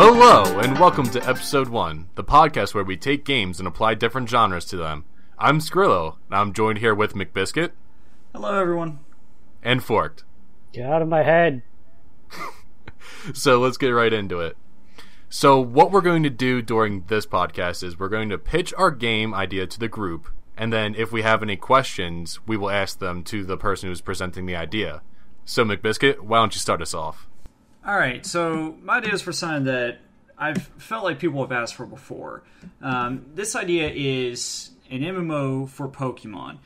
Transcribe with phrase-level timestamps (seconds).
[0.00, 4.28] Hello, and welcome to episode one, the podcast where we take games and apply different
[4.28, 5.04] genres to them.
[5.36, 7.72] I'm Skrillo, and I'm joined here with McBiscuit
[8.32, 9.00] Hello, everyone.
[9.60, 10.22] and Forked.
[10.72, 11.62] Get out of my head.
[13.34, 14.56] So let's get right into it.
[15.28, 18.92] So, what we're going to do during this podcast is we're going to pitch our
[18.92, 23.00] game idea to the group, and then if we have any questions, we will ask
[23.00, 25.02] them to the person who's presenting the idea.
[25.44, 27.27] So, McBiscuit, why don't you start us off?
[27.86, 29.98] All right, so my idea is for something that
[30.36, 32.42] I've felt like people have asked for before.
[32.82, 36.58] Um, this idea is an MMO for Pokemon.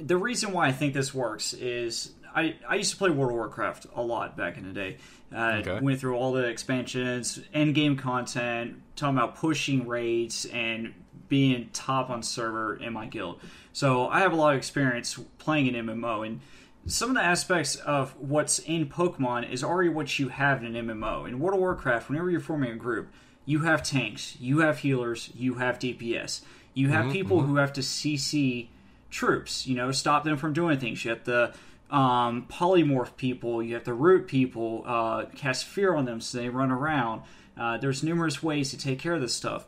[0.00, 3.36] The reason why I think this works is I, I used to play World of
[3.36, 4.96] Warcraft a lot back in the day.
[5.34, 5.80] Uh, Okay.
[5.80, 10.92] Went through all the expansions, end game content, talking about pushing raids and
[11.28, 13.40] being top on server in my guild.
[13.72, 16.40] So I have a lot of experience playing an MMO, and
[16.86, 20.86] some of the aspects of what's in Pokemon is already what you have in an
[20.86, 21.26] MMO.
[21.26, 23.12] In World of Warcraft, whenever you're forming a group,
[23.44, 26.42] you have tanks, you have healers, you have DPS,
[26.74, 28.68] you have people who have to CC
[29.10, 31.04] troops, you know, stop them from doing things.
[31.04, 31.54] You have the
[31.90, 36.48] um, polymorph people, you have to root people, uh, cast fear on them so they
[36.48, 37.22] run around.
[37.56, 39.66] Uh, there's numerous ways to take care of this stuff.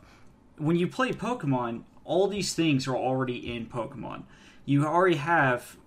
[0.57, 4.23] When you play Pokemon, all these things are already in Pokemon.
[4.65, 5.77] You already have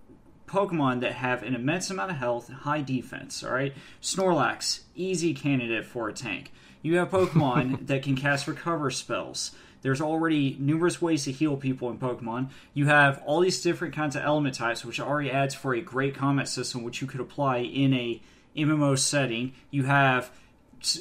[0.53, 3.43] Pokemon that have an immense amount of health, high defense.
[3.43, 3.73] All right,
[4.03, 6.53] Snorlax, easy candidate for a tank.
[6.83, 9.53] You have Pokemon that can cast recover spells.
[9.81, 12.51] There's already numerous ways to heal people in Pokemon.
[12.75, 16.15] You have all these different kinds of element types, which already adds for a great
[16.15, 18.21] combat system, which you could apply in a
[18.55, 19.55] MMO setting.
[19.71, 20.31] You have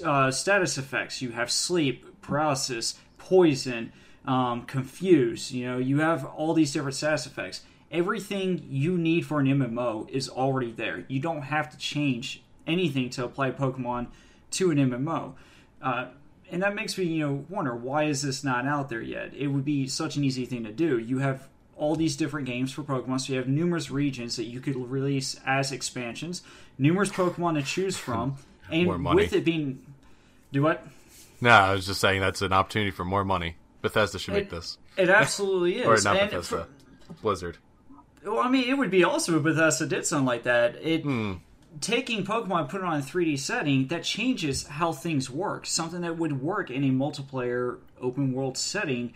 [0.03, 1.21] uh, status effects.
[1.21, 3.91] You have sleep, paralysis, poison,
[4.25, 5.51] um, confuse.
[5.51, 7.61] You know, you have all these different status effects.
[7.91, 11.03] Everything you need for an MMO is already there.
[11.09, 14.07] You don't have to change anything to apply Pokemon
[14.51, 15.33] to an MMO.
[15.81, 16.05] Uh,
[16.49, 19.33] and that makes me, you know, wonder why is this not out there yet?
[19.33, 20.97] It would be such an easy thing to do.
[20.97, 24.59] You have all these different games for Pokemon, so you have numerous regions that you
[24.61, 26.43] could release as expansions,
[26.77, 28.35] numerous Pokemon to choose from,
[28.71, 29.79] and with it being,
[30.53, 30.85] do what?
[31.41, 33.55] No, I was just saying that's an opportunity for more money.
[33.81, 34.77] Bethesda should make It- this.
[34.95, 35.87] It absolutely is.
[35.87, 36.67] Or not And Bethesda.
[37.07, 37.57] for- Blizzard.
[38.25, 40.75] Well, I mean, it would be awesome if Bethesda did something like that.
[40.81, 41.33] It Hmm.
[41.79, 45.65] taking Pokemon, put it on a 3D setting, that changes how things work.
[45.65, 49.13] Something that would work in a multiplayer open world setting,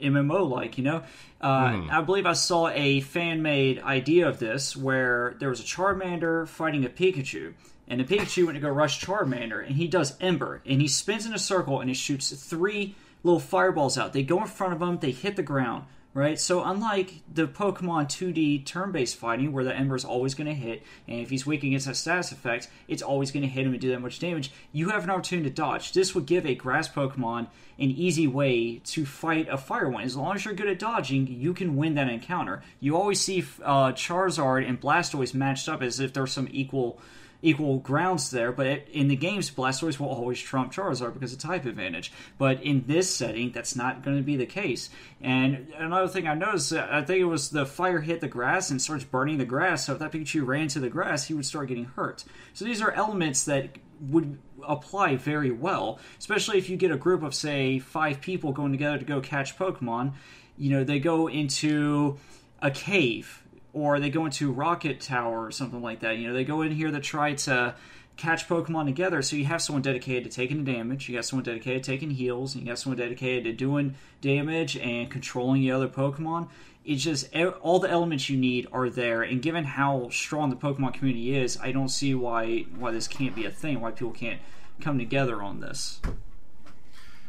[0.00, 0.76] MMO like.
[0.76, 1.02] You know,
[1.40, 5.64] uh, I believe I saw a fan made idea of this where there was a
[5.64, 7.54] Charmander fighting a Pikachu.
[7.88, 11.26] And the Pikachu went to go rush Charmander, and he does Ember, and he spins
[11.26, 14.12] in a circle, and he shoots three little fireballs out.
[14.12, 16.38] They go in front of him, they hit the ground right?
[16.38, 20.82] So unlike the Pokemon 2D turn-based fighting, where the Ember is always going to hit,
[21.08, 23.80] and if he's weak against a status effect, it's always going to hit him and
[23.80, 24.52] do that much damage.
[24.72, 25.92] You have an opportunity to dodge.
[25.92, 27.48] This would give a grass Pokemon
[27.78, 30.04] an easy way to fight a Fire one.
[30.04, 32.62] As long as you're good at dodging, you can win that encounter.
[32.78, 37.00] You always see uh, Charizard and Blastoise matched up as if they're some equal
[37.44, 41.38] equal grounds there, but it, in the games, Blastoise will always trump Charizard because of
[41.38, 42.10] type advantage.
[42.38, 44.88] But in this setting, that's not going to be the case.
[45.20, 48.70] And another thing I noticed, uh, I think it was the fire hit the grass
[48.70, 49.86] and starts burning the grass.
[49.86, 52.24] So if that Pikachu ran to the grass, he would start getting hurt.
[52.54, 57.22] So these are elements that would apply very well, especially if you get a group
[57.22, 60.14] of say five people going together to go catch Pokemon.
[60.56, 62.18] You know, they go into
[62.62, 63.43] a cave
[63.74, 66.16] or they go into Rocket Tower or something like that.
[66.16, 67.74] You know, they go in here to try to
[68.16, 69.20] catch Pokemon together.
[69.20, 72.10] So you have someone dedicated to taking the damage, you got someone dedicated to taking
[72.10, 76.48] heals, and you got someone dedicated to doing damage and controlling the other Pokemon.
[76.84, 80.56] It's just e- all the elements you need are there, and given how strong the
[80.56, 83.80] Pokemon community is, I don't see why why this can't be a thing.
[83.80, 84.40] Why people can't
[84.80, 86.00] come together on this.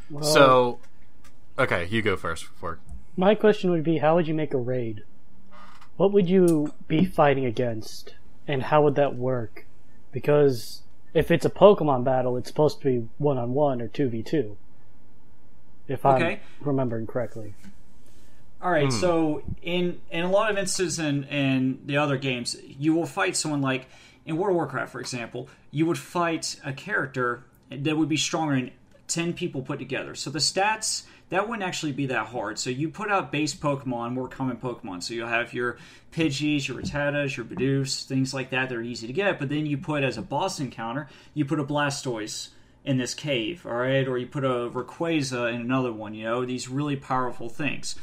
[0.10, 0.80] Well, So,
[1.58, 2.44] okay, you go first.
[2.46, 2.80] Fork.
[3.18, 5.04] my question would be, how would you make a raid?
[5.98, 8.16] What would you be fighting against,
[8.48, 9.66] and how would that work?
[10.12, 10.82] Because
[11.14, 14.22] if it's a Pokemon battle, it's supposed to be one on one or two v
[14.22, 14.58] two.
[15.88, 16.34] If Okay.
[16.34, 17.54] I'm remembering correctly.
[18.62, 19.00] All right, hmm.
[19.00, 23.36] so in in a lot of instances in in the other games, you will fight
[23.36, 23.88] someone like
[24.26, 28.56] in World of Warcraft, for example, you would fight a character that would be stronger
[28.56, 28.72] than
[29.08, 30.16] ten people put together.
[30.16, 32.60] So the stats that wouldn't actually be that hard.
[32.60, 35.02] So you put out base Pokemon, more common Pokemon.
[35.02, 35.78] So you'll have your
[36.12, 38.70] Pidgeys, your Rattatas, your Bidoof, things like that.
[38.70, 39.40] They're easy to get.
[39.40, 42.50] But then you put as a boss encounter, you put a Blastoise
[42.84, 46.14] in this cave, all right, or you put a Rayquaza in another one.
[46.14, 47.96] You know these really powerful things.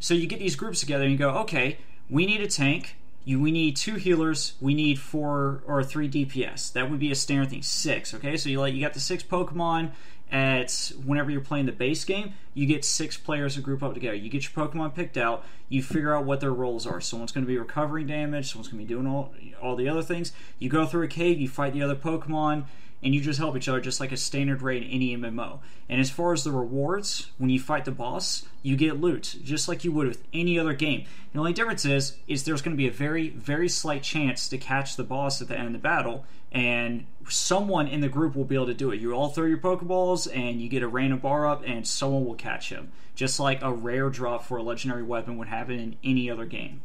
[0.00, 1.78] So you get these groups together and you go, okay,
[2.10, 6.72] we need a tank, you we need two healers, we need four or three DPS.
[6.72, 7.62] That would be a standard thing.
[7.62, 8.36] Six, okay?
[8.36, 9.92] So you like you got the six Pokemon
[10.30, 14.16] at whenever you're playing the base game, you get six players to group up together.
[14.16, 17.00] You get your Pokemon picked out, you figure out what their roles are.
[17.00, 19.32] Someone's going to be recovering damage, someone's going to be doing all
[19.62, 20.32] all the other things.
[20.58, 22.64] You go through a cave, you fight the other Pokemon,
[23.02, 25.60] and you just help each other just like a standard raid in any MMO.
[25.88, 29.68] And as far as the rewards, when you fight the boss, you get loot, just
[29.68, 31.04] like you would with any other game.
[31.32, 34.58] The only difference is, is there's going to be a very, very slight chance to
[34.58, 38.44] catch the boss at the end of the battle, and someone in the group will
[38.44, 39.00] be able to do it.
[39.00, 42.34] You all throw your Pokeballs, and you get a random bar up, and someone will
[42.34, 42.92] catch him.
[43.14, 46.82] Just like a rare drop for a legendary weapon would happen in any other game.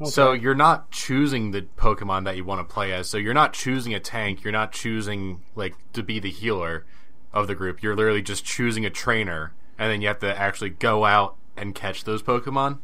[0.00, 0.10] Okay.
[0.10, 3.10] So you're not choosing the Pokemon that you want to play as.
[3.10, 4.42] So you're not choosing a tank.
[4.42, 6.86] You're not choosing like to be the healer
[7.34, 7.82] of the group.
[7.82, 11.74] You're literally just choosing a trainer, and then you have to actually go out and
[11.74, 12.78] catch those Pokemon.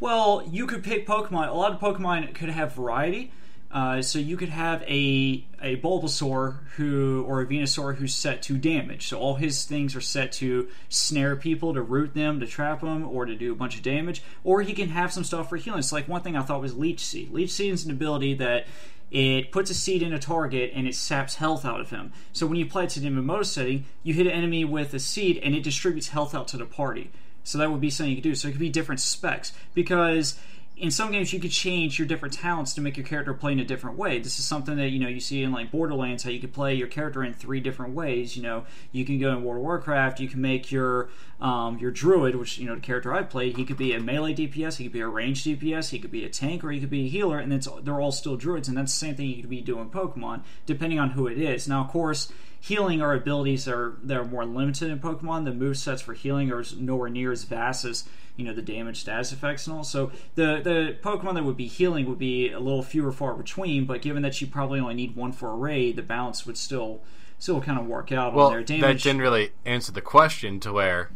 [0.00, 1.48] Well, you could pick Pokemon.
[1.48, 3.32] A lot of Pokemon could have variety.
[3.72, 8.56] Uh, so you could have a a Bulbasaur who or a Venusaur who's set to
[8.58, 9.06] damage.
[9.06, 13.06] So all his things are set to snare people, to root them, to trap them,
[13.08, 14.22] or to do a bunch of damage.
[14.42, 15.82] Or he can have some stuff for healing.
[15.82, 17.30] So like one thing I thought was Leech Seed.
[17.30, 18.66] Leech Seed is an ability that
[19.10, 22.12] it puts a seed in a target and it saps health out of him.
[22.32, 25.00] So when you play it to the MMO setting, you hit an enemy with a
[25.00, 27.10] seed and it distributes health out to the party.
[27.44, 28.34] So that would be something you could do.
[28.34, 30.38] So it could be different specs because
[30.76, 33.60] in some games you could change your different talents to make your character play in
[33.60, 34.18] a different way.
[34.18, 36.74] This is something that you know you see in like Borderlands, how you could play
[36.74, 38.36] your character in three different ways.
[38.36, 41.90] You know, you can go in World of Warcraft, you can make your um, your
[41.90, 44.84] druid, which you know the character I played, he could be a melee DPS, he
[44.84, 47.10] could be a ranged DPS, he could be a tank, or he could be a
[47.10, 49.60] healer, and it's they're all still druids, and that's the same thing you could be
[49.60, 51.68] doing Pokemon, depending on who it is.
[51.68, 55.44] Now, of course healing are abilities that are that are more limited in Pokemon.
[55.44, 58.04] The move sets for healing are nowhere near as vast as
[58.36, 59.84] you know the damage status effects and all.
[59.84, 63.86] So the the Pokemon that would be healing would be a little fewer far between.
[63.86, 67.00] But given that you probably only need one for a raid, the balance would still
[67.38, 69.02] still kind of work out well, on their damage.
[69.02, 71.10] That didn't really answer the question to where.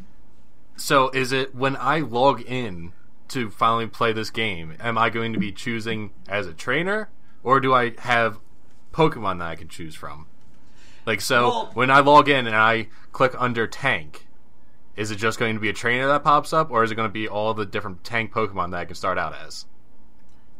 [0.76, 2.92] So is it when I log in
[3.28, 4.76] to finally play this game?
[4.80, 7.10] Am I going to be choosing as a trainer,
[7.42, 8.38] or do I have
[8.92, 10.26] Pokemon that I can choose from?
[11.06, 14.26] Like so, well, when I log in and I click under tank,
[14.96, 17.08] is it just going to be a trainer that pops up, or is it going
[17.08, 19.66] to be all the different tank Pokemon that I can start out as?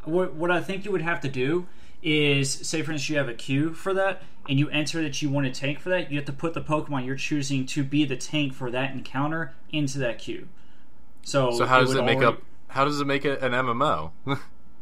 [0.04, 1.66] What, what I think you would have to do
[2.02, 5.30] is, say for instance, you have a queue for that, and you enter that you
[5.30, 6.10] want a tank for that.
[6.10, 9.54] You have to put the Pokemon you're choosing to be the tank for that encounter
[9.70, 10.48] into that queue.
[11.22, 12.36] So, so how does it, it make already...
[12.36, 12.42] up?
[12.68, 14.10] How does it make it an MMO?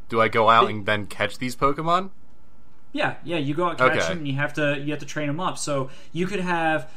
[0.09, 0.71] do I go out it...
[0.71, 2.11] and then catch these Pokemon?
[2.93, 3.39] Yeah, yeah.
[3.39, 4.09] You go out catch okay.
[4.09, 5.59] them, and you have to you have to train them up.
[5.59, 6.91] So you could have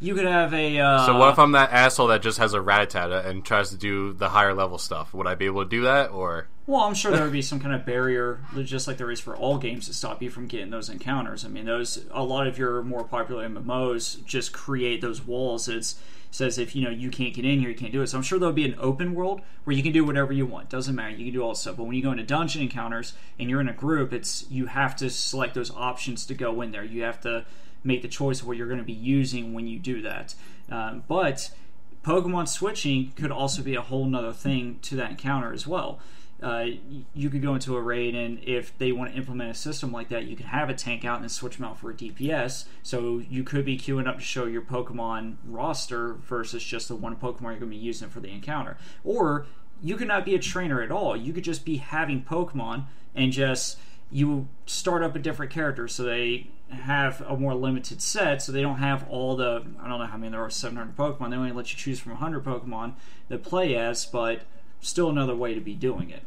[0.00, 0.78] you could have a.
[0.78, 3.76] Uh, so what if I'm that asshole that just has a Rattata and tries to
[3.76, 5.12] do the higher level stuff?
[5.12, 6.48] Would I be able to do that, or?
[6.66, 9.36] Well, I'm sure there would be some kind of barrier, just like there is for
[9.36, 11.44] all games, to stop you from getting those encounters.
[11.44, 15.68] I mean, those a lot of your more popular MMOs just create those walls.
[15.68, 16.00] It's
[16.30, 18.06] says if you know you can't get in here, you can't do it.
[18.06, 20.68] So I'm sure there'll be an open world where you can do whatever you want.
[20.68, 21.10] Doesn't matter.
[21.10, 21.76] You can do all this stuff.
[21.76, 24.96] But when you go into dungeon encounters and you're in a group, it's you have
[24.96, 26.84] to select those options to go in there.
[26.84, 27.44] You have to
[27.84, 30.34] make the choice of what you're going to be using when you do that.
[30.70, 31.50] Um, but
[32.04, 35.98] Pokemon switching could also be a whole nother thing to that encounter as well.
[36.42, 36.66] Uh,
[37.12, 40.08] you could go into a raid, and if they want to implement a system like
[40.08, 42.64] that, you can have a tank out and switch them out for a DPS.
[42.82, 47.14] So you could be queuing up to show your Pokemon roster versus just the one
[47.16, 48.78] Pokemon you're going to be using for the encounter.
[49.04, 49.46] Or
[49.82, 51.14] you could not be a trainer at all.
[51.14, 53.78] You could just be having Pokemon and just
[54.10, 58.62] you start up a different character so they have a more limited set so they
[58.62, 61.30] don't have all the i don't know how many there are 700 pokemon.
[61.30, 62.94] They only let you choose from 100 pokemon
[63.28, 64.42] that play as but
[64.80, 66.22] still another way to be doing it.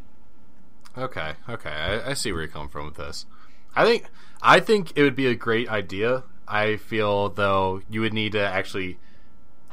[0.98, 1.70] Okay okay.
[1.70, 3.26] I, I see where you're coming from with this.
[3.76, 4.06] I think
[4.42, 6.24] i think it would be a great idea.
[6.48, 8.98] I feel though you would need to actually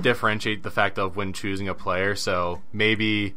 [0.01, 3.35] differentiate the fact of when choosing a player so maybe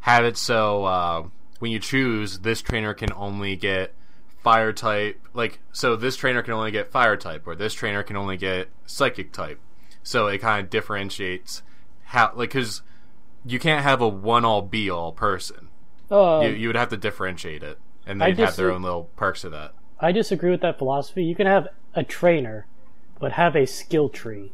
[0.00, 1.24] have it so uh,
[1.60, 3.94] when you choose this trainer can only get
[4.42, 8.16] fire type like so this trainer can only get fire type or this trainer can
[8.16, 9.60] only get psychic type.
[10.02, 11.62] So it kind of differentiates
[12.04, 12.82] how like because
[13.44, 15.68] you can't have a one all be all person
[16.10, 19.42] uh, you, you would have to differentiate it and they'd have their own little perks
[19.42, 19.72] to that.
[20.00, 21.24] I disagree with that philosophy.
[21.24, 22.66] You can have a trainer
[23.18, 24.52] but have a skill tree.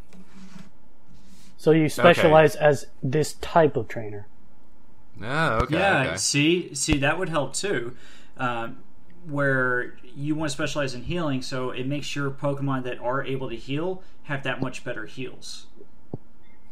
[1.57, 2.65] So you specialize okay.
[2.65, 4.27] as this type of trainer.
[5.23, 6.17] Oh okay yeah okay.
[6.19, 7.97] see see that would help too.
[8.37, 8.79] Um,
[9.29, 13.49] where you want to specialize in healing, so it makes your Pokemon that are able
[13.51, 15.67] to heal have that much better heals.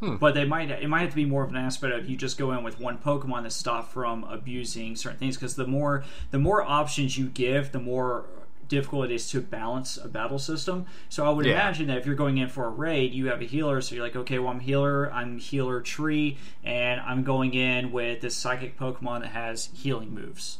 [0.00, 0.16] Hmm.
[0.16, 2.36] But they might it might have to be more of an aspect of you just
[2.38, 6.38] go in with one Pokemon to stop from abusing certain things because the more the
[6.38, 8.26] more options you give, the more
[8.66, 10.86] difficult it is to balance a battle system.
[11.10, 11.52] So I would Yeah.
[11.52, 14.02] imagine that if you're going in for a raid, you have a healer, so you're
[14.02, 18.78] like, okay, well I'm healer, I'm healer tree, and I'm going in with this psychic
[18.78, 20.58] Pokemon that has healing moves.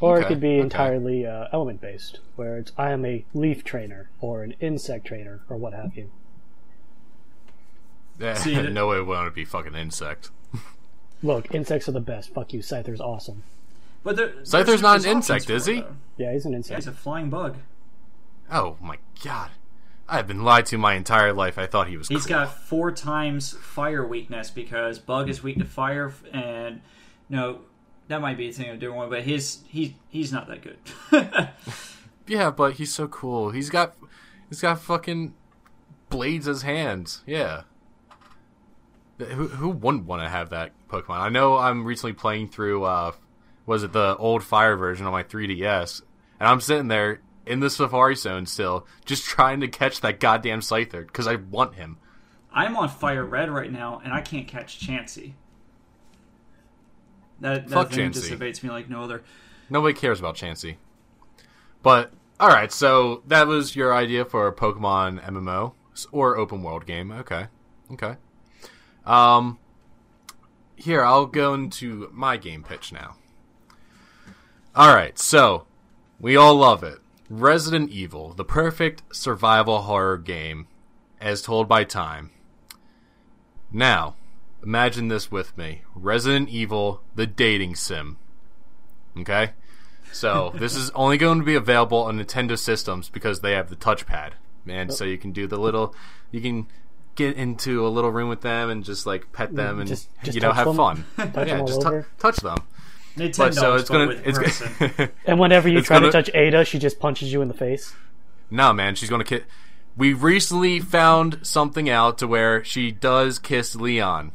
[0.00, 0.60] Or it could be okay.
[0.60, 5.40] entirely uh, element based, where it's I am a leaf trainer or an insect trainer
[5.48, 6.10] or what have you.
[8.34, 10.30] See, no way want to be fucking insect.
[11.22, 12.32] Look, insects are the best.
[12.34, 13.42] Fuck you, Scyther's awesome.
[14.04, 15.80] But there, Scyther's not an insect, is he?
[15.80, 15.96] though.
[16.16, 16.78] Yeah, he's an Yeah, insect.
[16.80, 17.56] he's a flying bug.
[18.50, 19.50] Oh my god.
[20.08, 21.58] I've been lied to my entire life.
[21.58, 22.36] I thought he was He's cool.
[22.36, 26.80] got four times fire weakness because Bug is weak to fire, and
[27.28, 27.62] no,
[28.08, 29.10] that might be a thing of a different one.
[29.10, 30.78] But his he he's not that good.
[32.26, 33.50] Yeah, but he's so cool.
[33.50, 33.94] He's got
[34.48, 35.34] he's got fucking
[36.10, 37.22] blades as hands.
[37.26, 37.62] Yeah.
[39.18, 41.20] Who who wouldn't want to have that Pokemon?
[41.20, 43.12] I know I'm recently playing through uh
[43.64, 46.02] was it the old fire version on my 3DS
[46.38, 50.60] and I'm sitting there in the Safari Zone still just trying to catch that goddamn
[50.60, 51.98] Scyther cuz I want him.
[52.52, 55.34] I'm on Fire Red right now, and I can't catch Chansey.
[57.40, 58.14] That, that Fuck thing Chansey.
[58.14, 59.22] dissipates me like no other.
[59.68, 60.76] Nobody cares about Chansey.
[61.82, 65.72] But all right, so that was your idea for a Pokemon MMO
[66.12, 67.10] or open world game.
[67.10, 67.46] Okay,
[67.92, 68.16] okay.
[69.04, 69.58] Um,
[70.76, 73.16] here I'll go into my game pitch now.
[74.74, 75.66] All right, so
[76.20, 76.98] we all love it.
[77.30, 80.68] Resident Evil, the perfect survival horror game,
[81.20, 82.30] as told by time.
[83.72, 84.14] Now,
[84.66, 88.16] imagine this with me: Resident Evil, the dating sim.
[89.18, 89.52] Okay?
[90.12, 93.76] So this is only going to be available on Nintendo systems because they have the
[93.76, 94.32] touchpad.
[94.68, 95.94] And so you can do the little
[96.32, 96.66] you can
[97.14, 100.34] get into a little room with them and just like pet them and Just- just
[100.34, 100.76] you know have them?
[100.76, 101.04] fun.
[101.16, 102.06] Touch yeah, them just tou- over?
[102.18, 102.58] touch them.
[103.16, 106.30] Nintendo, But so it's gonna with it's gonna And whenever you try gonna- to touch
[106.34, 107.94] Ada, she just punches you in the face.
[108.50, 109.42] No, man, she's gonna kiss.
[109.96, 114.32] We recently found something out to where she does kiss Leon,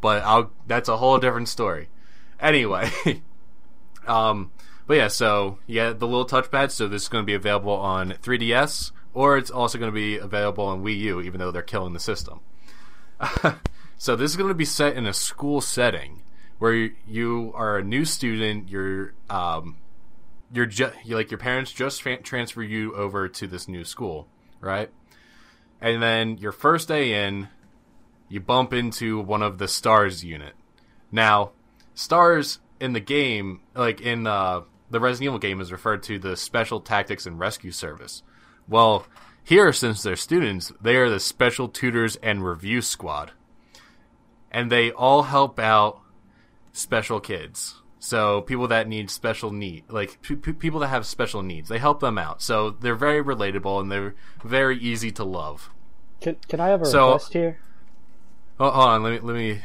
[0.00, 0.50] but I'll.
[0.66, 1.88] That's a whole different story.
[2.40, 2.90] Anyway,
[4.06, 4.52] um,
[4.86, 6.70] but yeah, so yeah, the little touchpad.
[6.70, 10.16] So this is going to be available on 3DS, or it's also going to be
[10.16, 12.40] available on Wii U, even though they're killing the system.
[13.98, 16.22] so this is going to be set in a school setting
[16.58, 18.68] where you, are a new student.
[18.68, 19.76] You're um,
[20.52, 24.28] you're just like your parents just tra- transfer you over to this new school,
[24.60, 24.90] right?
[25.80, 27.48] And then your first day in,
[28.28, 30.54] you bump into one of the stars unit.
[31.10, 31.50] Now,
[31.94, 36.36] stars in the game, like in uh, the Resident Evil game, is referred to the
[36.36, 38.22] Special Tactics and Rescue Service.
[38.68, 39.06] Well,
[39.42, 43.32] here, since they're students, they are the Special Tutors and Review Squad,
[44.50, 46.00] and they all help out
[46.72, 47.82] special kids.
[47.98, 51.98] So people that need special need, like p- people that have special needs, they help
[52.00, 52.40] them out.
[52.40, 55.70] So they're very relatable and they're very easy to love.
[56.20, 57.58] Can, can I have a So- request here?
[58.60, 59.60] Oh, hold on, let me let me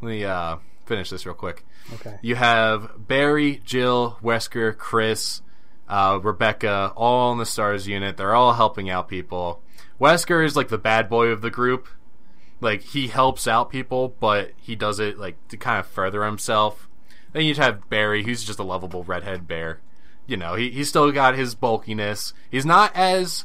[0.00, 1.64] let me uh, finish this real quick.
[1.94, 2.18] Okay.
[2.22, 5.42] You have Barry, Jill, Wesker, Chris,
[5.88, 8.16] uh, Rebecca, all in the Stars unit.
[8.16, 9.62] They're all helping out people.
[10.00, 11.88] Wesker is like the bad boy of the group.
[12.60, 16.88] Like he helps out people, but he does it like to kind of further himself.
[17.32, 19.80] Then you'd have Barry, who's just a lovable redhead bear.
[20.26, 22.32] You know, he he's still got his bulkiness.
[22.50, 23.44] He's not as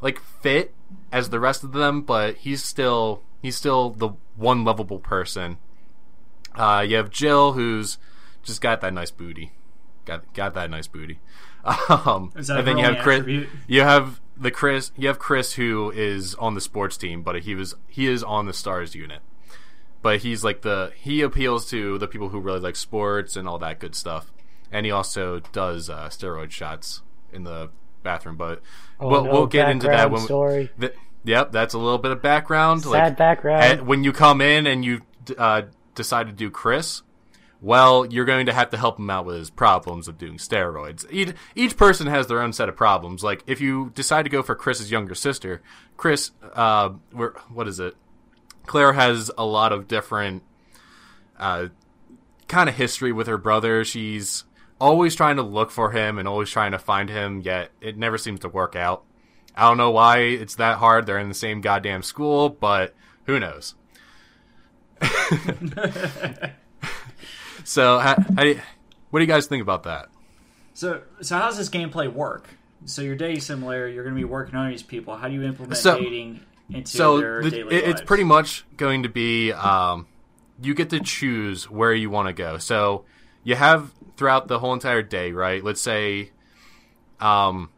[0.00, 0.74] like fit
[1.10, 5.58] as the rest of them, but he's still he's still the one lovable person.
[6.54, 7.98] Uh, you have Jill, who's
[8.42, 9.52] just got that nice booty,
[10.04, 11.20] got got that nice booty.
[11.88, 13.20] Um, Is that and then you have Chris.
[13.20, 13.48] attribute?
[13.68, 14.90] You have the Chris.
[14.96, 18.46] You have Chris, who is on the sports team, but he was he is on
[18.46, 19.20] the stars unit.
[20.02, 23.58] But he's like the he appeals to the people who really like sports and all
[23.60, 24.32] that good stuff,
[24.72, 27.70] and he also does uh, steroid shots in the
[28.02, 28.36] bathroom.
[28.36, 28.60] But
[28.98, 30.22] Oh, we'll, no, we'll get into that background when.
[30.22, 30.70] story.
[30.80, 30.94] Th-
[31.24, 32.82] yep, that's a little bit of background.
[32.82, 33.64] Sad like, background.
[33.64, 35.02] and when you come in and you
[35.38, 35.62] uh,
[35.94, 37.02] decide to do Chris,
[37.60, 41.06] well, you're going to have to help him out with his problems of doing steroids.
[41.10, 43.22] Each, each person has their own set of problems.
[43.22, 45.62] Like if you decide to go for Chris's younger sister,
[45.96, 46.90] Chris, uh,
[47.52, 47.94] what is it?
[48.66, 50.42] Claire has a lot of different
[51.38, 51.68] uh,
[52.48, 53.84] kind of history with her brother.
[53.84, 54.44] She's
[54.80, 58.18] always trying to look for him and always trying to find him, yet it never
[58.18, 59.04] seems to work out.
[59.56, 61.06] I don't know why it's that hard.
[61.06, 62.94] They're in the same goddamn school, but
[63.26, 63.74] who knows?
[67.64, 68.60] so, how, how do
[69.10, 70.08] what do you guys think about that?
[70.74, 72.48] So, so how does this gameplay work?
[72.84, 75.16] So, your dating simulator, you're going to be working on these people.
[75.16, 76.40] How do you implement So- dating?
[76.70, 80.06] into so their the, daily it- it's pretty much going to be um,
[80.62, 82.56] you get to choose where you want to go.
[82.58, 83.04] So
[83.44, 85.62] you have throughout the whole entire day, right?
[85.62, 86.30] Let's say,
[87.20, 87.70] um,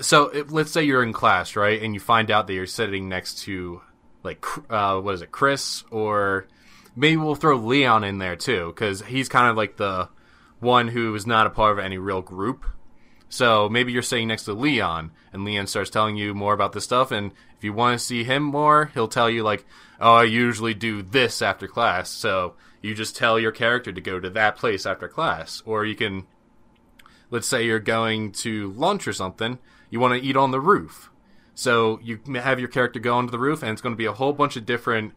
[0.00, 3.08] so if, let's say you're in class, right, and you find out that you're sitting
[3.08, 3.80] next to
[4.22, 6.48] like uh, what is it, Chris, or
[6.94, 10.08] maybe we'll throw Leon in there too, because he's kind of like the
[10.60, 12.64] one who is not a part of any real group.
[13.28, 16.84] So maybe you're sitting next to Leon, and Leon starts telling you more about this
[16.84, 17.10] stuff.
[17.10, 19.64] And if you want to see him more, he'll tell you like,
[20.00, 24.20] "Oh, I usually do this after class." So you just tell your character to go
[24.20, 26.26] to that place after class, or you can,
[27.30, 29.58] let's say you're going to lunch or something.
[29.90, 31.10] You want to eat on the roof,
[31.54, 34.12] so you have your character go onto the roof, and it's going to be a
[34.12, 35.14] whole bunch of different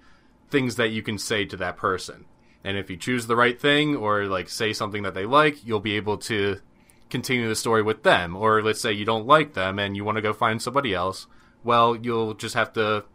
[0.50, 2.26] things that you can say to that person.
[2.64, 5.80] And if you choose the right thing, or like say something that they like, you'll
[5.80, 6.60] be able to
[7.10, 8.36] continue the story with them.
[8.36, 11.28] Or let's say you don't like them and you want to go find somebody else.
[11.64, 13.06] Well, you'll just have to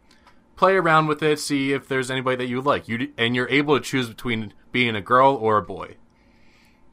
[0.55, 2.87] play around with it, see if there's anybody that you like.
[2.87, 5.95] You and you're able to choose between being a girl or a boy.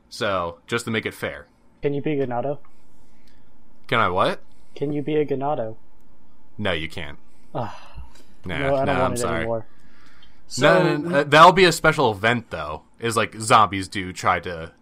[0.09, 1.47] So just to make it fair,
[1.81, 2.59] Can you be Ganado?
[3.87, 4.41] can I what?
[4.75, 5.77] Can you be a Ganado?
[6.59, 7.19] No, you can't.
[7.55, 7.89] Ah,
[8.45, 9.37] Nah, no, I don't nah, want I'm it sorry.
[9.39, 9.67] anymore.
[10.49, 12.83] So no, no, no, uh, that'll be a special event though.
[12.99, 14.73] Is like zombies do try to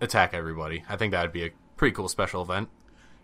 [0.00, 0.84] attack everybody.
[0.88, 2.68] I think that'd be a pretty cool special event.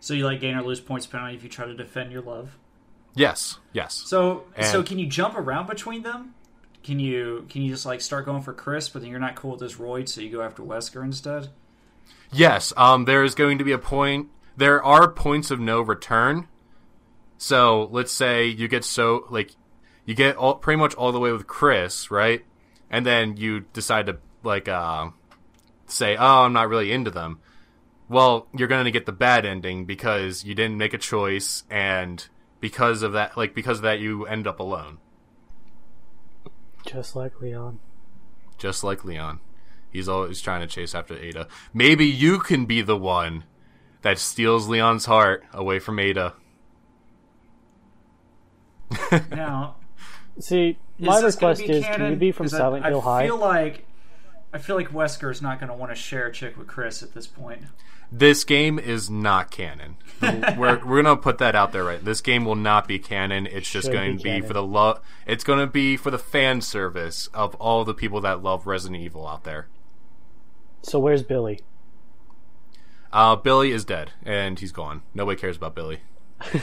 [0.01, 2.57] So you like gain or lose points penalty if you try to defend your love.
[3.15, 4.03] Yes, yes.
[4.07, 6.35] So so can you jump around between them?
[6.83, 9.53] Can you can you just like start going for Chris, but then you're not cool
[9.53, 11.49] with this Royd, so you go after Wesker instead?
[12.33, 14.29] Yes, um, there is going to be a point.
[14.57, 16.49] There are points of no return.
[17.39, 19.55] So let's say you get so like
[20.07, 22.45] you get all, pretty much all the way with Chris, right?
[22.91, 25.11] And then you decide to like uh,
[25.87, 27.41] say, "Oh, I'm not really into them."
[28.09, 32.27] Well, you're going to get the bad ending because you didn't make a choice, and
[32.61, 34.99] because of that, like because of that, you end up alone,
[36.87, 37.81] Just like Leon.
[38.59, 39.41] just like Leon.
[39.91, 41.49] He's always trying to chase after Ada.
[41.75, 43.45] Maybe you can be the one
[44.02, 46.35] that steals Leon's heart away from Ada.
[49.30, 49.76] Now,
[50.39, 52.89] See, my this gonna request be is, can you be from 'Cause I- Silent I,
[52.91, 53.23] Hill High?
[53.23, 53.87] I feel like
[54.52, 57.13] I feel like Wesker's not going to want to share a chick with Chris at
[57.15, 57.63] this point.
[58.13, 59.97] This game is not canon.
[60.23, 62.02] we're we're gonna put that out there, right?
[62.04, 63.47] This game will not be canon.
[63.47, 64.47] It's just Should going to be canon.
[64.47, 65.00] for the love.
[65.26, 69.02] It's going to be for the fan service of all the people that love Resident
[69.02, 69.67] Evil out there.
[70.82, 71.61] So where's Billy?
[73.12, 75.02] Uh, Billy is dead and he's gone.
[75.14, 76.00] Nobody cares about Billy.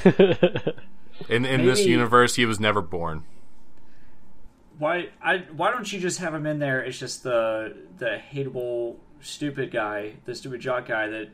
[1.29, 3.23] In in this universe, he was never born.
[4.79, 6.81] Why I why don't you just have him in there?
[6.81, 11.29] It's just the the hateable stupid guy, the stupid jock guy that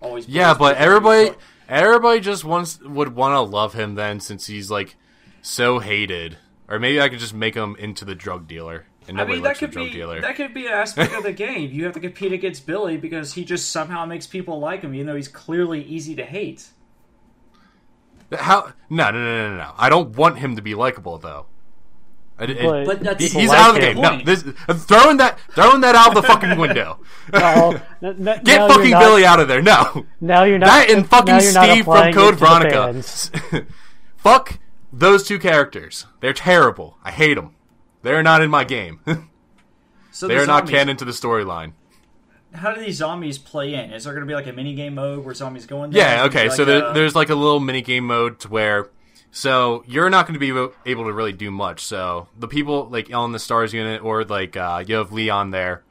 [0.00, 1.40] always Yeah, but everybody up.
[1.68, 4.96] everybody just wants would want to love him then since he's like
[5.42, 6.36] so hated.
[6.68, 8.86] Or maybe I could just make him into the drug dealer.
[9.06, 10.20] And I mean, that likes the could drug be dealer.
[10.20, 11.70] that could be an aspect of the game.
[11.72, 15.06] You have to compete against Billy because he just somehow makes people like him, even
[15.06, 16.68] though he's clearly easy to hate.
[18.32, 18.72] How?
[18.90, 19.72] No, no, no, no, no.
[19.76, 21.46] I don't want him to be likable though.
[22.38, 23.94] I, it- But, But that's- he's like out of the him.
[24.00, 24.02] game.
[24.18, 24.42] No, this
[24.86, 26.98] throwing that throwing that out of the fucking window.
[27.32, 29.62] No, n- n- Get fucking not- Billy out of there.
[29.62, 30.66] No, Now you're not.
[30.66, 33.00] that and fucking Steve from Code it to the
[33.50, 33.66] Veronica.
[34.16, 34.58] Fuck
[34.92, 36.06] those two characters.
[36.20, 36.96] They're terrible.
[37.04, 37.54] I hate them.
[38.04, 39.00] They're not in my game.
[40.12, 41.72] So They're not canon to the storyline.
[42.52, 43.92] How do these zombies play in?
[43.92, 46.00] Is there going to be like a mini game mode where zombies go in there?
[46.18, 46.44] Yeah, okay.
[46.50, 48.90] like so there, a- there's like a little mini game mode to where,
[49.32, 51.80] so you're not going to be able- able to really do much.
[51.84, 55.82] So the people like on the stars unit or like uh, you have Leon there.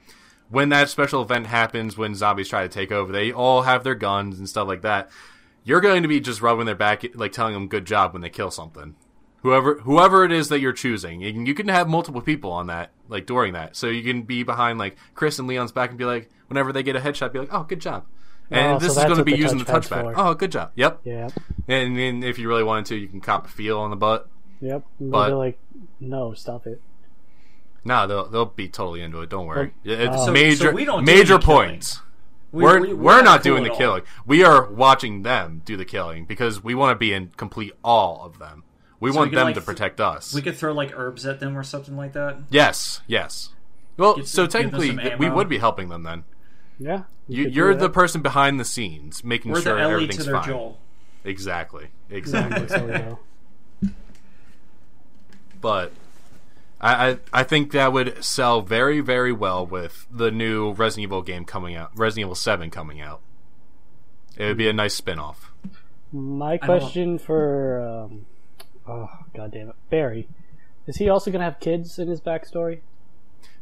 [0.50, 3.96] When that special event happens, when zombies try to take over, they all have their
[3.96, 5.12] guns and stuff like that.
[5.66, 8.30] You're going to be just rubbing their back, like telling them "good job" when they
[8.30, 8.96] kill something.
[9.44, 12.68] Whoever, whoever it is that you're choosing, you can, you can have multiple people on
[12.68, 13.76] that, like during that.
[13.76, 16.82] So you can be behind like Chris and Leon's back and be like, whenever they
[16.82, 18.06] get a headshot, be like, "Oh, good job."
[18.50, 20.14] And Oh, this so is going to be the using the touchpad's touchpad.
[20.16, 20.72] Oh, good job.
[20.76, 21.02] Yep.
[21.04, 21.30] Yeah.
[21.68, 24.30] And then if you really wanted to, you can cop a feel on the butt.
[24.62, 24.84] Yep.
[25.00, 25.60] But- they'll be like,
[26.00, 26.82] no, stop it.
[27.86, 29.30] No, they'll they'll be totally into it.
[29.30, 29.74] Don't worry.
[29.76, 29.80] Oh.
[29.92, 31.70] It's So- so major we don't major any killing.
[31.70, 32.02] points.
[32.54, 34.04] We- We're we- we're, not cool doing at the killing.
[34.26, 38.24] We are watching them do the killing because we want to be in complete awe
[38.24, 38.64] of them.
[39.04, 40.34] We So want we them like, to protect us.
[40.34, 42.38] We could throw like herbs at them or something like that.
[42.50, 43.50] yes, yes.
[43.98, 46.24] Well, Get so some- give them technically, we would be helping them then.
[46.80, 47.04] Yeah.
[47.28, 49.94] You, could do you're the person behind the scenes, making We're sure the Ellie to
[50.04, 50.48] everything's their fine.
[50.48, 50.80] Joel.
[51.26, 52.66] Exactly, exactly.
[52.66, 53.18] There
[55.60, 55.92] but
[56.80, 61.22] I, I I think that would sell very very well with the new Resident Evil
[61.22, 63.20] game coming out, Resident Evil Seven coming out.
[64.38, 65.52] It would be a nice spin-off.
[66.12, 68.26] My question for um,
[68.88, 70.28] Oh god damn it, Barry.
[70.88, 72.80] Is he also gonna have kids in his backstory?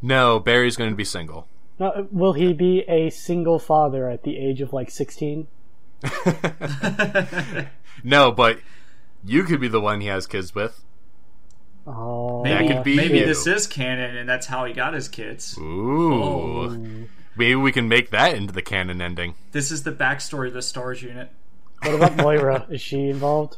[0.02, 1.48] No, Barry's going to be single.
[1.80, 5.48] No, will he be a single father at the age of like sixteen?
[8.04, 8.60] No, but
[9.24, 10.84] you could be the one he has kids with.
[11.86, 13.26] Oh, maybe could be maybe you.
[13.26, 15.58] this is canon, and that's how he got his kids.
[15.58, 16.24] Ooh.
[16.24, 16.78] Oh.
[17.36, 19.36] Maybe we can make that into the canon ending.
[19.52, 21.30] This is the backstory of the Stars unit.
[21.82, 22.68] What about Moira?
[22.70, 23.58] Is she involved?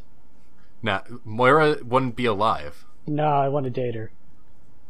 [0.83, 2.85] Now, Moira wouldn't be alive.
[3.07, 4.11] No, I want to date her.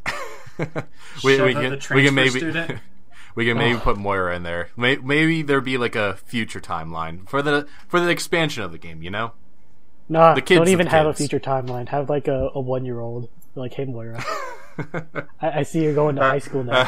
[1.24, 2.80] we, Shove we can, the we can maybe student.
[3.36, 4.70] we can maybe put Moira in there.
[4.76, 8.78] May, maybe there'd be like a future timeline for the for the expansion of the
[8.78, 9.02] game.
[9.04, 9.32] You know?
[10.10, 11.88] Nah, The kids don't of even have a future timeline.
[11.90, 13.30] Have like a, a one year old.
[13.56, 14.24] Like, hey Moira,
[15.40, 16.86] I, I see you're going to high school now.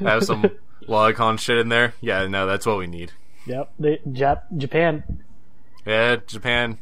[0.00, 0.50] Have some
[0.88, 1.94] Lolicon shit in there.
[2.00, 3.12] Yeah, no, that's what we need.
[3.46, 5.22] Yep, the Jap- Japan.
[5.86, 6.78] Yeah, Japan,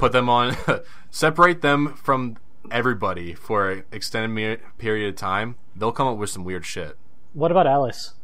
[0.00, 0.56] put them on,
[1.10, 2.36] separate them from
[2.70, 5.56] everybody for an extended me- period of time.
[5.76, 6.96] They'll come up with some weird shit.
[7.32, 8.14] What about Alice?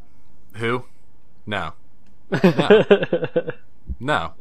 [0.56, 0.84] Who?
[1.46, 1.74] No.
[2.42, 2.84] No.
[4.00, 4.32] no.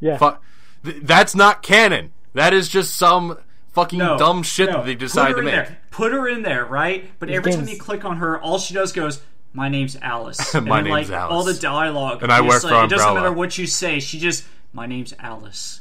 [0.00, 0.36] Yeah, Fu-
[0.84, 2.12] th- that's not canon.
[2.34, 3.38] That is just some
[3.72, 4.78] fucking No, dumb shit no.
[4.78, 5.54] that they Put decided to make.
[5.54, 5.78] There.
[5.90, 7.10] Put her in there, right?
[7.18, 10.66] But every time you click on her, all she does goes, "My name's Alice." and
[10.66, 11.32] My then, name's like, Alice.
[11.32, 14.00] All the dialogue, And I work like, for It doesn't matter what you say.
[14.00, 15.80] She just, "My name's Alice."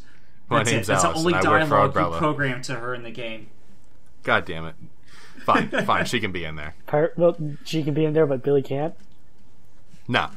[0.52, 0.92] My That's name's it.
[0.92, 2.18] That's the only and I work for dialogue you Umbrella.
[2.20, 3.48] program to her in the game.
[4.24, 4.76] God damn it.
[5.46, 6.06] Fine, fine.
[6.06, 6.76] She can be in there.
[6.86, 8.94] Per- well, she can be in there, but Billy can't.
[10.08, 10.30] No,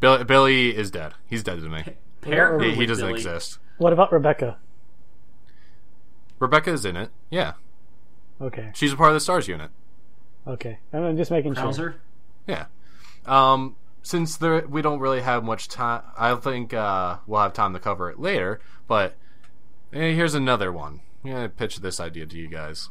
[0.00, 1.14] Billy, Billy is dead.
[1.28, 1.84] He's dead to me.
[2.20, 3.18] Pair He, he doesn't Billy.
[3.18, 3.58] exist.
[3.78, 4.58] What about Rebecca?
[6.38, 7.10] Rebecca is in it.
[7.30, 7.54] Yeah,
[8.40, 9.70] Okay, she's a part of the Stars unit.
[10.46, 10.78] okay.
[10.92, 11.64] I'm I'm just making sure.
[11.64, 11.94] Krauser?
[12.46, 12.66] Yeah.
[13.24, 17.72] Um, since there we don't really have much time, I think uh, we'll have time
[17.74, 18.60] to cover it later.
[18.88, 19.14] But
[19.92, 21.00] eh, here's another one.
[21.24, 22.88] I'm gonna pitch this idea to you guys: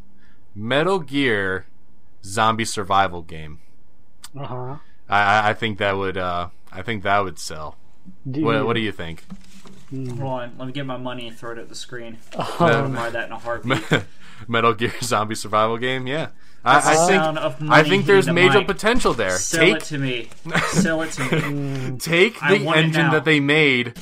[0.55, 1.65] Metal Gear
[2.23, 3.59] zombie survival game.
[4.39, 4.75] Uh huh.
[5.09, 6.17] I, I- I think that would.
[6.17, 7.77] Uh, I think that would sell.
[8.23, 9.23] What, what do you think?
[9.91, 12.17] Hold on, let me get my money and throw it at the screen.
[12.59, 13.83] Um, Buy that in a heartbeat.
[14.47, 16.07] Metal Gear zombie survival game?
[16.07, 16.29] Yeah.
[16.63, 17.69] I, I think.
[17.71, 18.67] I think there's the major mic.
[18.67, 19.31] potential there.
[19.37, 20.29] Sell Take it to me.
[20.69, 21.97] Sell it to me.
[21.97, 23.95] take the engine that they made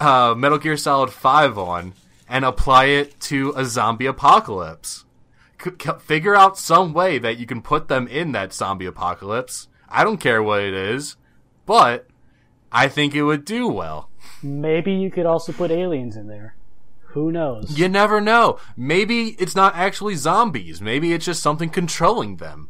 [0.00, 1.92] uh, Metal Gear Solid 5 on
[2.28, 5.04] and apply it to a zombie apocalypse.
[5.62, 9.68] C- c- figure out some way that you can put them in that zombie apocalypse.
[9.88, 11.16] I don't care what it is,
[11.66, 12.06] but
[12.72, 14.10] I think it would do well.
[14.42, 16.56] Maybe you could also put aliens in there.
[17.08, 17.78] Who knows?
[17.78, 18.58] You never know.
[18.76, 20.80] Maybe it's not actually zombies.
[20.80, 22.68] Maybe it's just something controlling them.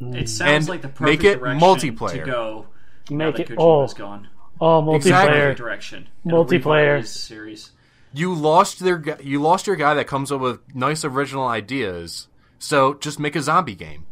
[0.00, 2.24] It sounds And like the make perfect it direction multiplayer.
[2.24, 2.66] to go.
[3.08, 4.28] Make that it Kojima's oh gone.
[4.60, 5.32] oh Exactly.
[5.32, 5.40] multiplayer.
[5.42, 6.08] Perfect direction.
[6.26, 6.50] Multiplayer.
[6.50, 7.70] revitalize the series.
[8.16, 12.28] You lost their you lost your guy that comes up with nice original ideas.
[12.58, 14.06] So just make a zombie game.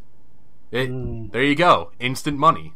[0.71, 1.33] It, mm.
[1.33, 2.75] There you go, instant money.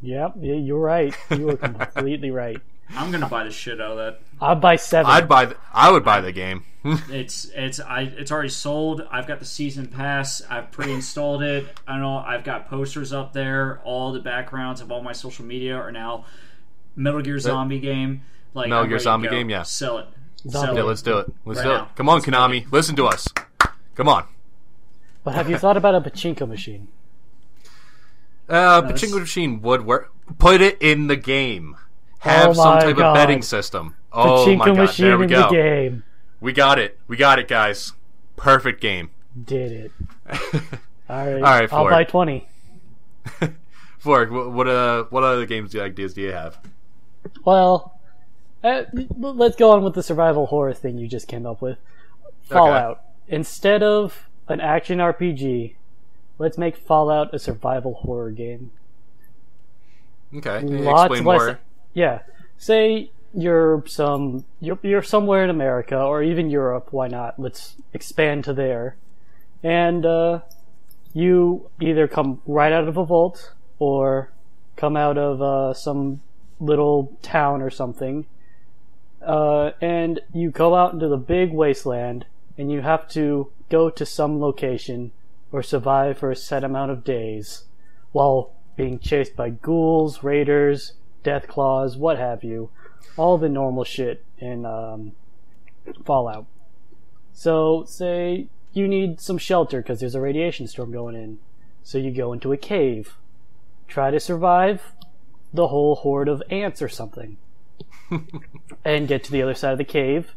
[0.00, 1.12] Yep, yeah, you're right.
[1.30, 2.60] You were completely right.
[2.90, 4.20] I'm gonna buy the shit out of that.
[4.40, 5.10] I'd buy seven.
[5.10, 5.46] I'd buy.
[5.46, 6.64] The, I would buy the game.
[7.10, 9.06] It's it's I it's already sold.
[9.10, 10.40] I've got the season pass.
[10.48, 11.66] I've pre-installed it.
[11.86, 12.18] I don't know.
[12.18, 13.80] I've got posters up there.
[13.82, 16.24] All the backgrounds of all my social media are now
[16.94, 18.22] Metal Gear Zombie game.
[18.54, 19.64] Like Metal I'm Gear Zombie game, yeah.
[19.64, 20.06] Sell it.
[20.48, 20.76] Zombie.
[20.76, 21.32] Yeah, let's do it.
[21.44, 21.82] Let's Right do now.
[21.84, 21.96] it.
[21.96, 23.26] Come on, Let's Konami, listen to us.
[23.94, 24.24] Come on.
[25.24, 26.88] But have you thought about a pachinko machine?
[28.48, 30.12] Uh, that's- Pachinko machine would work.
[30.38, 31.76] Put it in the game.
[32.20, 33.10] Have Oh some type God.
[33.10, 33.94] of betting system.
[34.12, 35.42] Oh Pachinko my god, machine there we in go.
[35.48, 36.04] the game.
[36.40, 36.98] We got it.
[37.08, 37.92] We got it, guys.
[38.36, 39.10] Perfect game.
[39.44, 39.92] Did it.
[41.08, 41.34] All right.
[41.34, 41.90] All right, I'll Ford.
[41.90, 42.46] buy twenty.
[43.98, 46.58] Fork, what, what uh, what other games do you ideas do you have?
[47.44, 47.97] Well,
[48.64, 48.82] uh,
[49.16, 51.78] let's go on with the survival horror thing you just came up with.
[52.42, 53.02] Fallout.
[53.28, 55.74] Instead of an action RPG,
[56.38, 58.70] let's make Fallout a survival horror game.
[60.34, 61.40] Okay, Lots explain less.
[61.40, 61.60] more.
[61.94, 62.20] Yeah.
[62.56, 66.88] Say you're some you're you're somewhere in America or even Europe.
[66.90, 67.38] Why not?
[67.38, 68.96] Let's expand to there,
[69.62, 70.40] and uh,
[71.12, 74.30] you either come right out of a vault or
[74.76, 76.20] come out of uh, some
[76.60, 78.26] little town or something,
[79.22, 82.26] uh, and you go out into the big wasteland,
[82.56, 85.12] and you have to go to some location
[85.52, 87.64] or survive for a set amount of days
[88.12, 92.70] while being chased by ghouls, raiders, death claws, what have you.
[93.16, 95.12] All the normal shit in um,
[96.04, 96.46] Fallout.
[97.32, 101.38] So, say you need some shelter because there's a radiation storm going in.
[101.82, 103.16] So you go into a cave.
[103.86, 104.92] Try to survive
[105.52, 107.38] the whole horde of ants or something.
[108.84, 110.32] and get to the other side of the cave.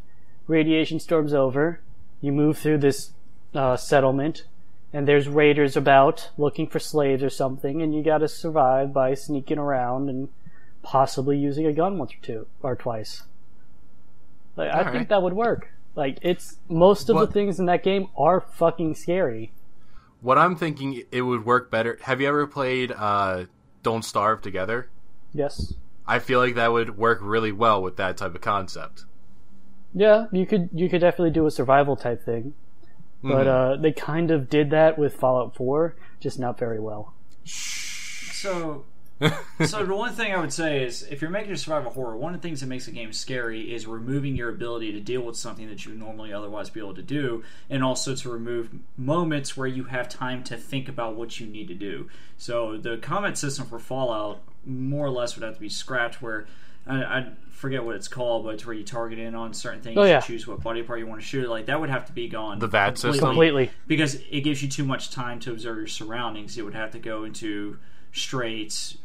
[0.46, 1.80] Radiation storm's over.
[2.20, 3.12] You move through this
[3.54, 4.44] uh, settlement,
[4.92, 9.58] and there's raiders about looking for slaves or something, and you gotta survive by sneaking
[9.58, 10.28] around and
[10.82, 13.22] possibly using a gun once or two or twice.
[14.56, 14.92] Like, I Alright.
[14.92, 15.70] think that would work.
[15.94, 19.52] Like it's most of What- the things in that game are fucking scary.
[20.20, 21.98] What I'm thinking it would work better.
[22.02, 23.46] Have you ever played uh,
[23.82, 24.88] Don't Starve Together?
[25.34, 25.74] Yes.
[26.06, 29.04] I feel like that would work really well with that type of concept.
[29.94, 32.54] Yeah, you could you could definitely do a survival type thing.
[33.22, 37.14] But uh, they kind of did that with Fallout 4, just not very well.
[37.44, 38.84] So,
[39.64, 42.34] so the one thing I would say is, if you're making a survival horror, one
[42.34, 45.36] of the things that makes a game scary is removing your ability to deal with
[45.36, 49.56] something that you would normally otherwise be able to do, and also to remove moments
[49.56, 52.08] where you have time to think about what you need to do.
[52.36, 56.20] So the comment system for Fallout more or less would have to be scrapped.
[56.22, 56.46] Where
[56.86, 59.96] I, I forget what it's called, but it's where you target in on certain things,
[59.96, 60.16] Oh, yeah.
[60.16, 61.48] you choose what body part you want to shoot.
[61.48, 62.58] Like that would have to be gone.
[62.58, 63.24] The VATS system?
[63.24, 63.70] Completely.
[63.86, 66.58] because it gives you too much time to observe your surroundings.
[66.58, 67.78] It would have to go into
[68.12, 68.96] straight,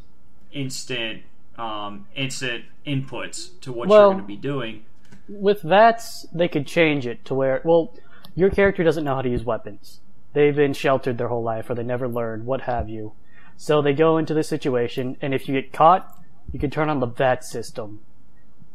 [0.52, 1.24] instant,
[1.58, 4.84] um, instant inputs to what Well- you're going to be doing.
[5.30, 7.94] With VATS, they could change it to where, well,
[8.34, 10.00] your character doesn't know how to use weapons.
[10.34, 13.12] They've been sheltered their whole life, or they never learned, what have you.
[13.58, 16.16] So they go into the situation, and if you get caught,
[16.54, 18.02] you can turn on the VATS system.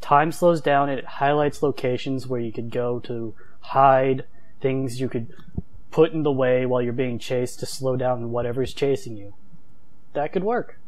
[0.01, 4.25] Time slows down, and it highlights locations where you could go to hide,
[4.61, 5.33] things you could
[5.93, 9.35] put in the way while you're being chased to slow down whatever's chasing you.
[10.15, 10.79] That could work.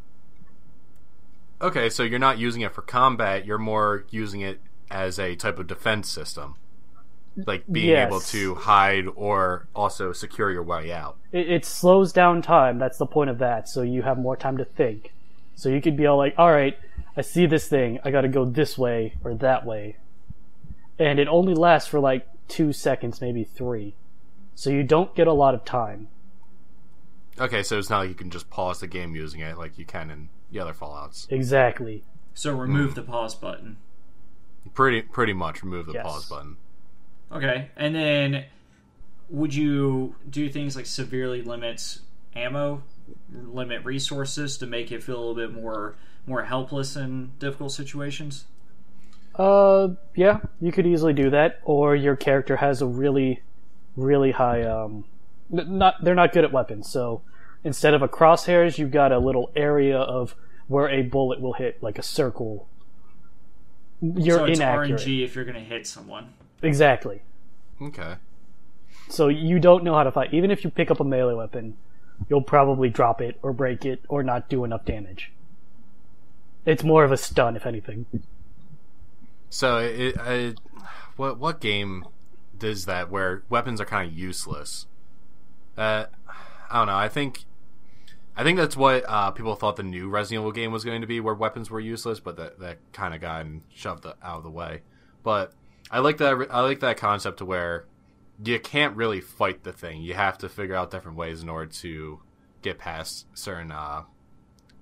[1.62, 5.59] Okay, so you're not using it for combat, you're more using it as a type
[5.59, 6.57] of defense system.
[7.47, 8.07] Like being Yes.
[8.09, 11.16] able to hide or also secure your way out.
[11.33, 12.79] it, it slows down time.
[12.79, 13.68] That's the point of that.
[13.68, 15.12] So you have more time to think.
[15.57, 16.77] So you could be all like, all right,
[17.16, 17.99] I see this thing.
[18.05, 19.97] I got to go this way or that way.
[20.99, 23.94] And it only lasts for like two seconds, maybe three.
[24.55, 26.07] So you don't get a lot of time.
[27.40, 29.85] Okay, so it's not like you can just pause the game using it like you
[29.85, 31.27] can in the other Fallouts.
[31.33, 32.05] Exactly.
[32.33, 33.79] So remove the pause button.
[34.73, 36.05] Pretty pretty much remove the Yes.
[36.07, 36.57] pause button.
[37.35, 38.44] Okay, and then
[39.29, 41.99] would you do things like severely limit
[42.37, 42.83] ammo,
[43.33, 48.44] limit resources to make it feel a little bit more more helpless in difficult situations?
[49.35, 51.61] Uh, yeah, you could easily do that.
[51.64, 53.42] Or your character has a really,
[53.97, 55.05] really high, um,
[55.53, 56.88] n- not, they're not good at weapons.
[56.88, 57.23] So
[57.62, 60.35] instead of a crosshairs, you've got a little area of
[60.68, 62.68] where a bullet will hit, like a circle.
[64.01, 65.01] You're so it's inaccurate.
[65.01, 66.33] RNG if you're going to hit someone.
[66.64, 67.22] Exactly.
[67.81, 68.16] Okay.
[69.09, 70.33] So you don't know how to fight.
[70.33, 71.77] Even if you pick up a melee weapon,
[72.29, 75.31] you'll probably drop it or break it or not do enough damage.
[76.64, 78.07] It's more of a stun, if anything.
[79.50, 80.59] So it,
[81.16, 82.07] what what game
[82.57, 84.87] does that where weapons are kind of useless?
[85.77, 86.07] Uh,
[86.70, 86.96] I don't know.
[86.96, 87.44] I think
[88.37, 91.07] I think that's what uh, people thought the new Resident Evil game was going to
[91.07, 94.50] be, where weapons were useless, but that that kind of got shoved out of the
[94.50, 94.81] way.
[95.22, 95.53] But
[95.94, 96.48] I like that.
[96.50, 97.85] I like that concept where
[98.44, 100.02] you can't really fight the thing.
[100.02, 102.20] You have to figure out different ways in order to
[102.62, 104.02] get past certain uh,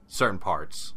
[0.09, 0.95] certain parts.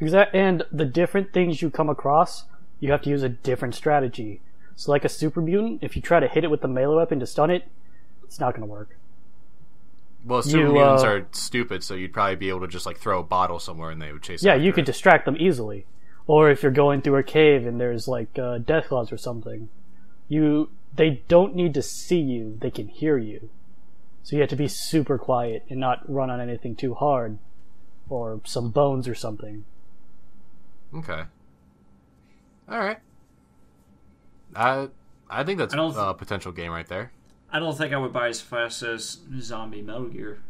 [0.00, 2.44] Exact, and the different things you come across,
[2.80, 4.40] you have to use a different strategy.
[4.74, 7.20] So, like a super mutant, if you try to hit it with the melee weapon
[7.20, 7.68] to stun it,
[8.24, 8.96] it's not going to work.
[10.24, 12.96] Well, super You, mutants uh, are stupid, so you'd probably be able to just like
[12.96, 14.42] throw a bottle somewhere and they would chase.
[14.42, 14.76] Yeah, you it.
[14.76, 15.84] could distract them easily.
[16.28, 19.68] Or if you're going through a cave and there's like uh, death claws or something,
[20.28, 23.48] you they don't need to see you; they can hear you.
[24.22, 27.38] So you have to be super quiet and not run on anything too hard,
[28.10, 29.64] or some bones or something.
[30.94, 31.22] Okay.
[32.68, 32.98] All right.
[34.54, 34.88] I
[35.30, 37.10] I think that's I don't- a potential game right there.
[37.50, 40.40] I don't think I would buy as fast as Zombie Metal Gear.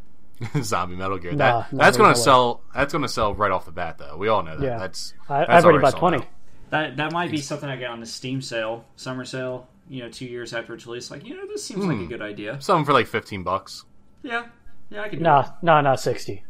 [0.63, 1.33] Zombie Metal Gear.
[1.33, 2.63] Nah, that no, that's gonna sell.
[2.75, 4.17] That's gonna sell right off the bat, though.
[4.17, 4.65] We all know that.
[4.65, 4.79] Yeah.
[4.79, 6.19] That's I, that's I've already bought twenty.
[6.19, 6.27] out.
[6.71, 9.69] That that might be something I get on the Steam sale, summer sale.
[9.89, 11.11] You know, two years after it's released.
[11.11, 12.09] Like, you know, this seems like a hmm.
[12.09, 12.61] good idea.
[12.61, 13.85] Something for like fifteen bucks.
[14.23, 14.47] Yeah,
[14.91, 15.19] yeah, I can.
[15.19, 15.49] Do Nah, it.
[15.63, 16.45] nah, nah, sixty.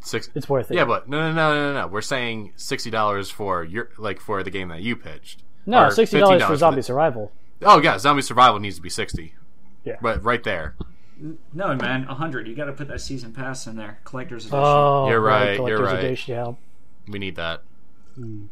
[0.00, 0.30] Six.
[0.34, 0.76] It's worth it.
[0.76, 1.86] Yeah, but no, no, no, no, no, no.
[1.88, 5.42] We're saying sixty dollars for your like for the game that you pitched.
[5.64, 7.32] no, sixty dollars $15 for the- zombie survival.
[7.62, 9.34] Oh yeah, zombie survival needs to be sixty.
[9.84, 9.96] Yeah.
[10.02, 10.76] But right there.
[11.52, 12.46] No, man, a hundred.
[12.46, 14.58] You got to put that season pass in there, collector's edition.
[14.62, 16.04] Oh, You're right, you're right.
[16.04, 16.52] edition, yeah.
[17.08, 17.62] We need that.
[18.14, 18.46] Hmm.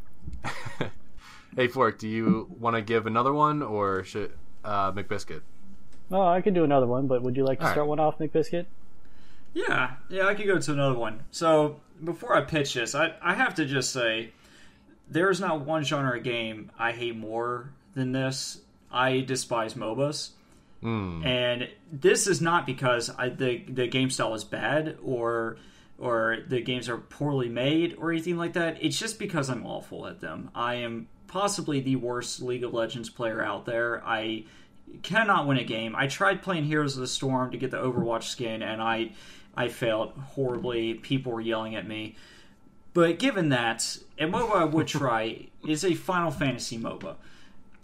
[1.57, 4.33] hey Fork, do you want to give another one or should
[4.64, 5.42] uh, McBiscuit?
[6.11, 7.74] Oh, I could do another one, but would you like to All right.
[7.74, 8.66] start one off, McBiscuit?
[9.53, 11.20] Yeah, yeah, I could go to another one.
[11.31, 14.31] So before I pitch this, I, I have to just say
[15.09, 18.61] there is not one genre of game I hate more than this.
[18.90, 20.31] I despise MOBAs.
[20.82, 21.24] Mm.
[21.24, 25.56] And this is not because I, the the game style is bad or
[25.98, 28.82] or the games are poorly made or anything like that.
[28.82, 30.50] It's just because I'm awful at them.
[30.54, 34.02] I am possibly the worst League of Legends player out there.
[34.04, 34.44] I
[35.02, 35.94] cannot win a game.
[35.96, 39.12] I tried playing Heroes of the Storm to get the Overwatch skin, and I
[39.56, 40.94] I failed horribly.
[40.94, 42.16] People were yelling at me.
[42.92, 47.16] But given that, a MOBA I would try is a Final Fantasy MOBA.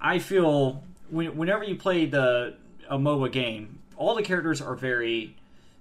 [0.01, 2.57] I feel when, whenever you play the
[2.91, 5.37] a MOBA game, all the characters are very,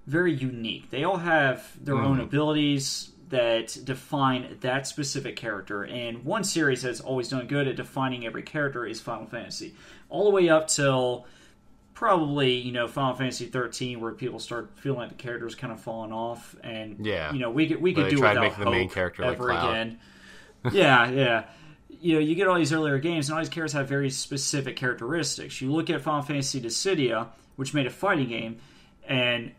[0.08, 0.90] very unique.
[0.92, 2.22] They all have their own mm-hmm.
[2.22, 5.84] abilities that define that specific character.
[5.84, 9.76] And one series that's always done good at defining every character is Final Fantasy,
[10.10, 11.26] all the way up till
[11.94, 15.80] probably you know Final Fantasy 13, where people start feeling like the characters kind of
[15.80, 17.32] falling off, and Yeah.
[17.34, 19.34] you know we could we could do try to without make the main character like
[19.34, 19.70] ever Cloud.
[19.70, 20.00] again.
[20.72, 21.44] yeah, yeah.
[22.02, 24.76] You know, you get all these earlier games, and all these characters have very specific
[24.76, 25.62] characteristics.
[25.62, 28.60] You look at Final Fantasy Dissidia, which made a fighting game,
[29.08, 29.52] and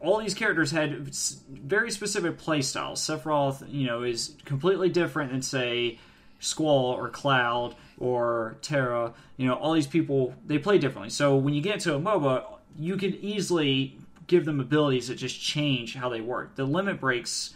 [0.00, 1.14] all these characters had
[1.50, 3.00] very specific play styles.
[3.00, 5.98] Sephiroth, you know, is completely different than say
[6.40, 9.14] Squall or Cloud or Terra.
[9.36, 11.10] You know, all these people they play differently.
[11.10, 12.44] So when you get into a MOBA,
[12.78, 16.54] you can easily give them abilities that just change how they work.
[16.54, 17.54] The limit breaks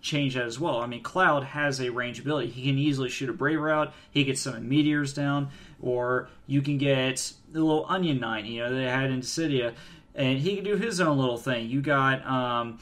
[0.00, 0.78] change that as well.
[0.78, 2.50] I mean, Cloud has a range ability.
[2.50, 3.92] He can easily shoot a Brave out.
[4.10, 8.74] He gets some meteors down, or you can get the little Onion Knight, you know,
[8.74, 9.74] they had in Dissidia,
[10.14, 11.68] and he can do his own little thing.
[11.68, 12.78] You got um,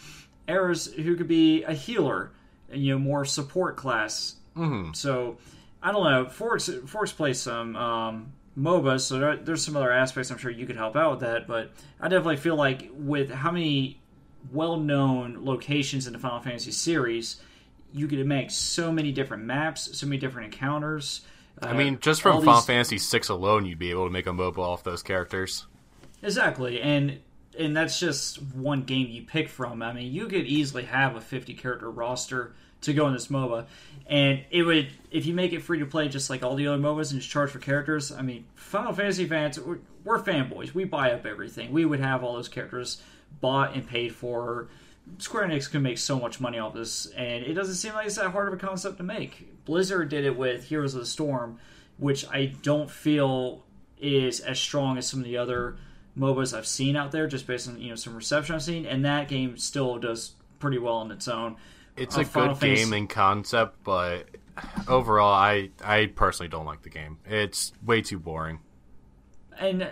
[0.48, 2.30] Aeris, who could be a healer,
[2.72, 4.36] you know, more support class.
[4.56, 4.92] Mm-hmm.
[4.92, 5.38] So,
[5.82, 6.28] I don't know.
[6.28, 10.66] Forks Forks plays some um, MOBAs, so there, there's some other aspects I'm sure you
[10.66, 11.46] could help out with that.
[11.46, 14.00] But I definitely feel like with how many
[14.52, 17.36] well-known locations in the Final Fantasy series,
[17.92, 21.22] you could make so many different maps, so many different encounters.
[21.62, 24.26] I mean, uh, just from Final these- Fantasy VI alone, you'd be able to make
[24.26, 25.66] a MOBA off those characters.
[26.22, 27.20] Exactly, and
[27.58, 29.80] and that's just one game you pick from.
[29.82, 33.64] I mean, you could easily have a 50 character roster to go in this MOBA,
[34.06, 36.76] and it would if you make it free to play just like all the other
[36.82, 38.12] MOBAs and just charge for characters.
[38.12, 40.74] I mean, Final Fantasy fans, we're, we're fanboys.
[40.74, 41.72] We buy up everything.
[41.72, 43.00] We would have all those characters
[43.40, 44.68] bought and paid for.
[45.18, 48.16] Square Enix can make so much money off this, and it doesn't seem like it's
[48.16, 49.64] that hard of a concept to make.
[49.64, 51.58] Blizzard did it with Heroes of the Storm,
[51.98, 53.64] which I don't feel
[53.98, 55.76] is as strong as some of the other
[56.18, 59.04] MOBAs I've seen out there, just based on you know some reception I've seen, and
[59.04, 61.56] that game still does pretty well on its own.
[61.96, 64.26] It's Uh, a Final good Fantasy- game in concept, but
[64.88, 67.18] overall, I I personally don't like the game.
[67.26, 68.58] It's way too boring.
[69.58, 69.88] and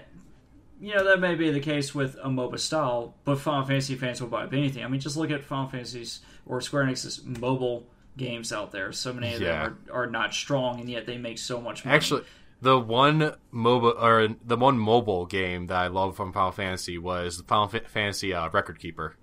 [0.85, 4.21] you know that may be the case with a MOBA style, but Final Fantasy fans
[4.21, 4.85] will buy up anything.
[4.85, 8.93] I mean, just look at Final Fantasy's or Square Enix's mobile games out there.
[8.93, 9.65] So many of Yeah.
[9.65, 11.97] them are, are not strong, and yet they make so much money.
[11.97, 12.23] Actually,
[12.61, 17.39] the one MOBA or the one mobile game that I love from Final Fantasy was
[17.39, 19.17] the Final Fa- Fantasy uh, Record Keeper.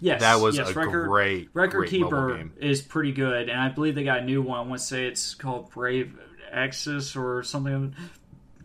[0.00, 2.52] yes, That was yes, a record, great, Record great mobile Keeper game.
[2.60, 4.58] is pretty good, and I believe they got a new one.
[4.58, 6.18] I want to say it's called Brave
[6.52, 7.94] Axis or something,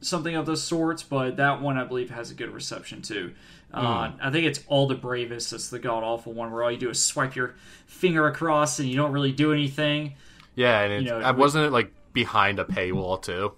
[0.06, 1.04] something of the sorts.
[1.04, 3.34] But that one, I believe, has a good reception too.
[3.74, 4.18] Uh, Hmm.
[4.22, 5.52] I think it's all the bravest.
[5.52, 7.56] That's the god awful one where all you do is swipe your
[7.88, 10.14] finger across and you don't really do anything.
[10.56, 13.52] Yeah, and it, know, I wasn't it like behind a paywall too.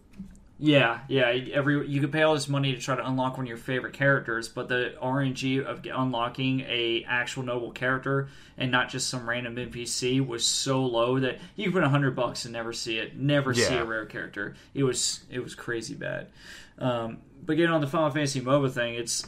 [0.59, 1.25] Yeah, yeah.
[1.53, 3.93] Every you could pay all this money to try to unlock one of your favorite
[3.93, 9.55] characters, but the RNG of unlocking a actual noble character and not just some random
[9.55, 13.15] NPC was so low that you could put a hundred bucks and never see it,
[13.15, 14.55] never see a rare character.
[14.73, 16.27] It was it was crazy bad.
[16.79, 19.23] Um, but getting on the Final Fantasy MOBA thing, it's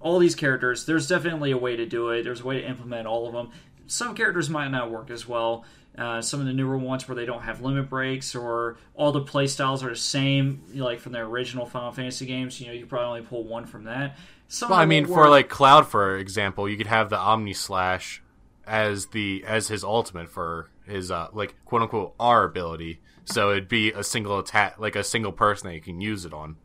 [0.00, 0.84] all these characters.
[0.84, 2.24] There's definitely a way to do it.
[2.24, 3.50] There's a way to implement all of them.
[3.86, 5.64] Some characters might not work as well.
[5.98, 9.20] Uh, some of the newer ones where they don't have limit breaks or all the
[9.20, 12.60] play styles are the same, you know, like from their original Final Fantasy games.
[12.60, 14.16] You know, you probably only pull one from that.
[14.48, 18.22] Some Well, I mean, for like Cloud, for example, you could have the Omni Slash
[18.66, 23.00] as the as his ultimate for his uh like quote unquote R ability.
[23.24, 26.32] So it'd be a single attack, like a single person that you can use it
[26.32, 26.56] on.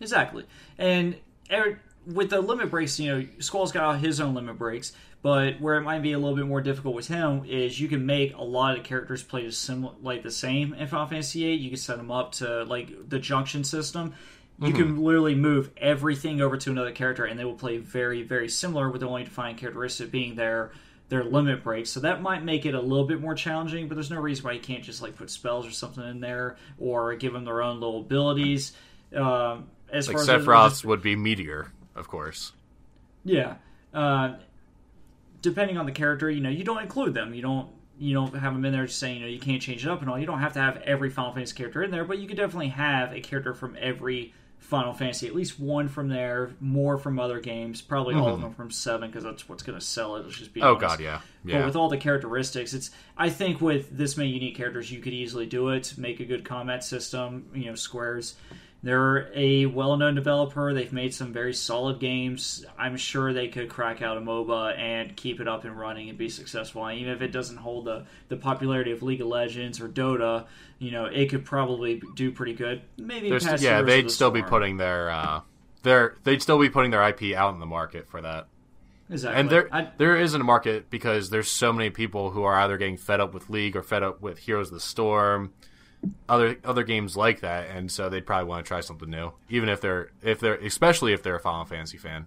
[0.00, 0.46] Exactly.
[0.78, 1.16] And
[1.50, 4.92] er, with the limit breaks, you know, Squall's got his own limit breaks,
[5.22, 8.04] but where it might be a little bit more difficult with him is you can
[8.06, 11.44] make a lot of the characters play the similar, like the same in Final Fantasy
[11.44, 11.54] VIII.
[11.54, 14.14] You can set them up to like the junction system.
[14.60, 18.48] You can literally move everything over to another character, and they will play very, very
[18.48, 20.70] similar, with the only defining characteristic being their
[21.08, 21.90] their limit breaks.
[21.90, 24.52] So that might make it a little bit more challenging, but there's no reason why
[24.52, 27.80] you can't just like put spells or something in there, or give them their own
[27.80, 28.72] little abilities.
[29.14, 32.52] Um, as Like far as Sephiroth's would be Meteor, of course.
[33.24, 33.56] yeah.
[33.92, 34.34] Uh,
[35.42, 37.34] depending on the character, you know, you don't include them.
[37.34, 37.68] You don't
[37.98, 40.00] you don't have them in there just saying you know you can't change it up
[40.00, 40.18] and all.
[40.18, 42.68] You don't have to have every Final Fantasy character in there, but you could definitely
[42.68, 47.40] have a character from every Final Fantasy, at least one from there, more from other
[47.40, 50.24] games, probably all of them from seven because that's what's going to sell it.
[50.24, 50.68] Let's just be Mm-hmm.
[50.68, 50.98] Oh honest.
[50.98, 51.66] god, yeah, But yeah.
[51.66, 55.46] with all the characteristics, it's I think with this many unique characters, you could easily
[55.46, 55.94] do it.
[55.98, 57.50] Make a good combat system.
[57.54, 58.36] You know, Squares.
[58.84, 60.74] They're a well-known developer.
[60.74, 62.64] They've made some very solid games.
[62.76, 66.18] I'm sure they could crack out a MOBA and keep it up and running and
[66.18, 66.84] be successful.
[66.86, 70.46] And even if it doesn't hold the, the popularity of League of Legends or Dota,
[70.80, 72.82] you know, it could probably do pretty good.
[72.96, 75.40] Maybe yeah, they'd the still be putting their uh,
[75.84, 78.48] their they'd still be putting their IP out in the market for that.
[79.08, 79.40] exactly.
[79.40, 82.76] And there I- there isn't a market because there's so many people who are either
[82.78, 85.52] getting fed up with League or fed up with Heroes of the Storm,
[86.28, 89.68] other other games like that, and so they'd probably want to try something new, even
[89.68, 92.26] if they're if they're especially if they're a Final Fantasy fan.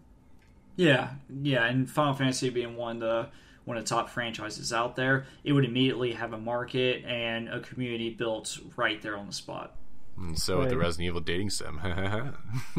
[0.75, 1.11] Yeah,
[1.41, 3.27] yeah, and Final Fantasy being one of the
[3.65, 7.59] one of the top franchises out there, it would immediately have a market and a
[7.61, 9.75] community built right there on the spot.
[10.17, 10.85] And so with the Right.
[10.85, 11.79] Resident Evil dating sim,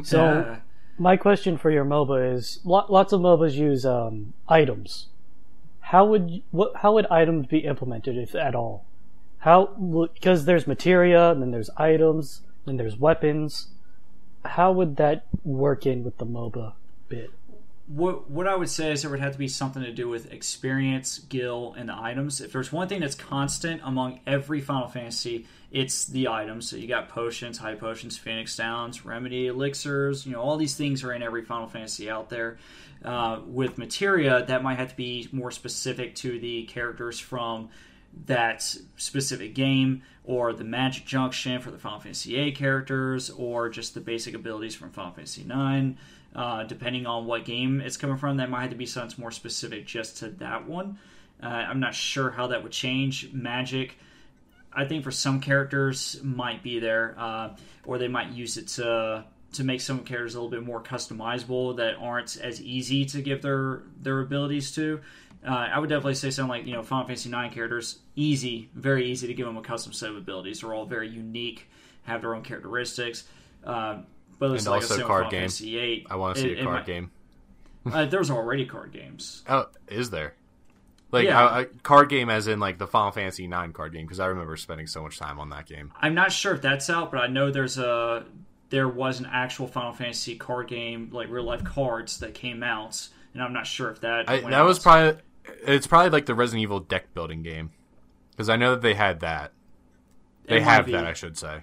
[0.04, 0.56] So Uh,
[0.98, 5.08] my question for your MOBA is: lo- lots of MOBAs use um, items.
[5.80, 6.76] How would what?
[6.76, 8.84] How would items be implemented, if at all?
[9.46, 9.66] How?
[10.12, 13.68] Because there's materia, and then there's items, then there's weapons.
[14.44, 16.72] How would that work in with the MOBA
[17.08, 17.30] bit?
[17.86, 20.32] what what I would say is there would have to be something to do with
[20.32, 22.40] experience, skill, and the items.
[22.40, 26.68] If there's one thing that's constant among every Final Fantasy, it's the items.
[26.68, 30.26] So you got potions, high potions, Phoenix Downs, Remedy elixirs.
[30.26, 32.58] You know, all these things are in every Final Fantasy out there.
[33.04, 37.68] Uh, with materia, that might have to be more specific to the characters from
[38.24, 38.62] that
[38.96, 44.00] specific game, or the Magic Junction for the Final Fantasy VIII characters, or just the
[44.00, 45.98] basic abilities from Final Fantasy IX.
[46.34, 49.30] Uh, depending on what game it's coming from, that might have to be something more
[49.30, 50.98] specific just to that one.
[51.42, 53.32] Uh, I'm not sure how that would change.
[53.32, 53.96] Magic,
[54.72, 57.50] I think for some characters might be there, uh,
[57.84, 61.76] or they might use it to to make some characters a little bit more customizable
[61.76, 65.00] that aren't as easy to give their their abilities to.
[65.46, 69.06] Uh, I would definitely say something like you know Final Fantasy IX characters easy, very
[69.10, 70.60] easy to give them a custom set of abilities.
[70.60, 71.68] They're all very unique,
[72.02, 73.24] have their own characteristics.
[73.64, 73.98] Uh,
[74.38, 75.40] but it's And like also card Final game.
[75.42, 77.10] Fantasy VIII, I want to see it- a card might- game.
[77.92, 79.44] uh, there's already card games.
[79.48, 80.34] Oh, is there?
[81.12, 81.60] Like Yeah.
[81.60, 84.56] a, card game, as in like the Final Fantasy Nine card game, because I remember
[84.56, 85.92] spending so much time on that game.
[86.00, 88.24] I'm not sure if that's out, but I know there's a
[88.70, 93.06] there was an actual Final Fantasy card game, like real life cards that came out,
[93.32, 95.20] and I'm not sure if that I, that was probably
[95.66, 97.70] it's probably like the Resident Evil deck building game,
[98.30, 99.52] because I know that they had that.
[100.46, 100.92] They have be.
[100.92, 101.62] that, I should say.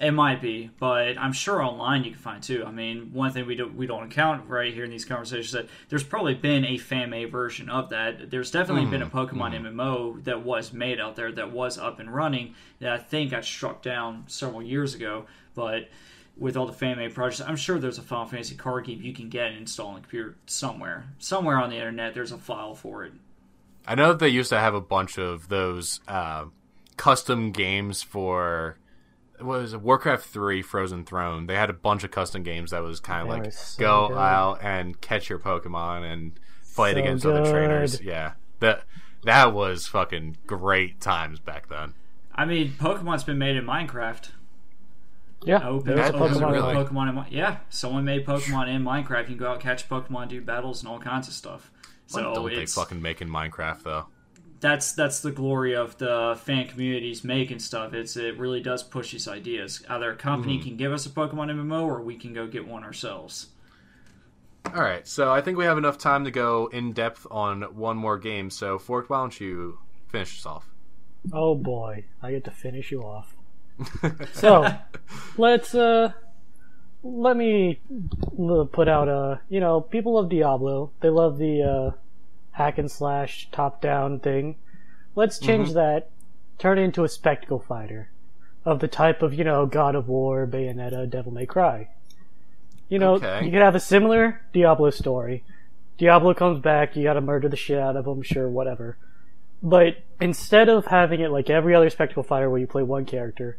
[0.00, 2.64] It might be, but I'm sure online you can find too.
[2.66, 5.52] I mean, one thing we don't we don't account right here in these conversations is
[5.52, 8.30] that there's probably been a fan made version of that.
[8.30, 9.16] There's definitely been a hmm.
[9.16, 13.30] Pokemon MMO that was made out there that was up and running that I think
[13.30, 15.24] got struck down several years ago.
[15.54, 15.88] But
[16.36, 19.12] with all the fan made projects, I'm sure there's a Final Fantasy card game you
[19.12, 21.06] can get and install on the computer somewhere.
[21.18, 23.12] Somewhere on the internet, there's a file for it.
[23.86, 26.46] I know that they used to have a bunch of those uh,
[26.96, 28.78] custom games for
[29.38, 31.46] what was it, Warcraft Three Frozen Throne.
[31.46, 34.16] They had a bunch of custom games that was kind of like so go good.
[34.16, 36.32] out and catch your Pokemon and
[36.62, 38.00] fight So against other trainers.
[38.00, 38.84] Yeah, that
[39.24, 41.94] that was fucking great times back then.
[42.34, 44.30] I mean, Pokemon's been made in Minecraft.
[45.46, 46.52] Yeah, Open, there's a That- is it Pokemon.
[46.52, 46.74] really?
[46.74, 46.86] one.
[46.86, 49.20] Pokemon in Mi- yeah, someone made Pokemon in Minecraft.
[49.20, 51.70] You can go out catch Pokemon, do battles, and all kinds of stuff.
[52.10, 54.06] Why So don't they it's fucking make in Minecraft though?
[54.58, 57.92] that's that's the glory of the fan communities making stuff.
[57.94, 59.84] It's it really does push these ideas.
[59.88, 60.68] Either a company Mm-hmm.
[60.68, 63.48] can give us a Pokemon MMO, or we can go get one ourselves.
[64.74, 67.96] All right, so I think we have enough time to go in depth on one
[67.96, 68.50] more game.
[68.50, 69.78] So, Fork, why don't you
[70.08, 70.68] finish us off?
[71.32, 73.35] Oh boy, I get to finish you off.
[74.32, 74.66] so
[75.36, 76.12] let's uh
[77.02, 77.78] let me
[78.72, 80.90] put out a you know people love Diablo.
[81.00, 81.96] They love the uh
[82.52, 84.56] hack and slash top down thing.
[85.14, 86.10] Let's change that.
[86.58, 88.10] Turn it into a spectacle fighter
[88.64, 91.88] of the type of you know God of War, Bayonetta, Devil May Cry.
[92.88, 93.44] You know, Okay.
[93.44, 95.42] you could have a similar Diablo story.
[95.98, 98.96] Diablo comes back, you gotta murder the shit out of him, sure, whatever.
[99.62, 103.56] But instead of having it like every other spectacle fighter where you play one character,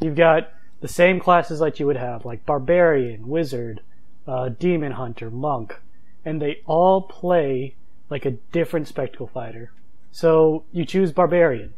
[0.00, 3.80] you've got the same classes that you would have, like barbarian, wizard,
[4.26, 5.80] uh, demon hunter, monk,
[6.24, 7.74] and they all play
[8.10, 9.72] like a different spectacle fighter.
[10.12, 11.74] So you choose barbarian.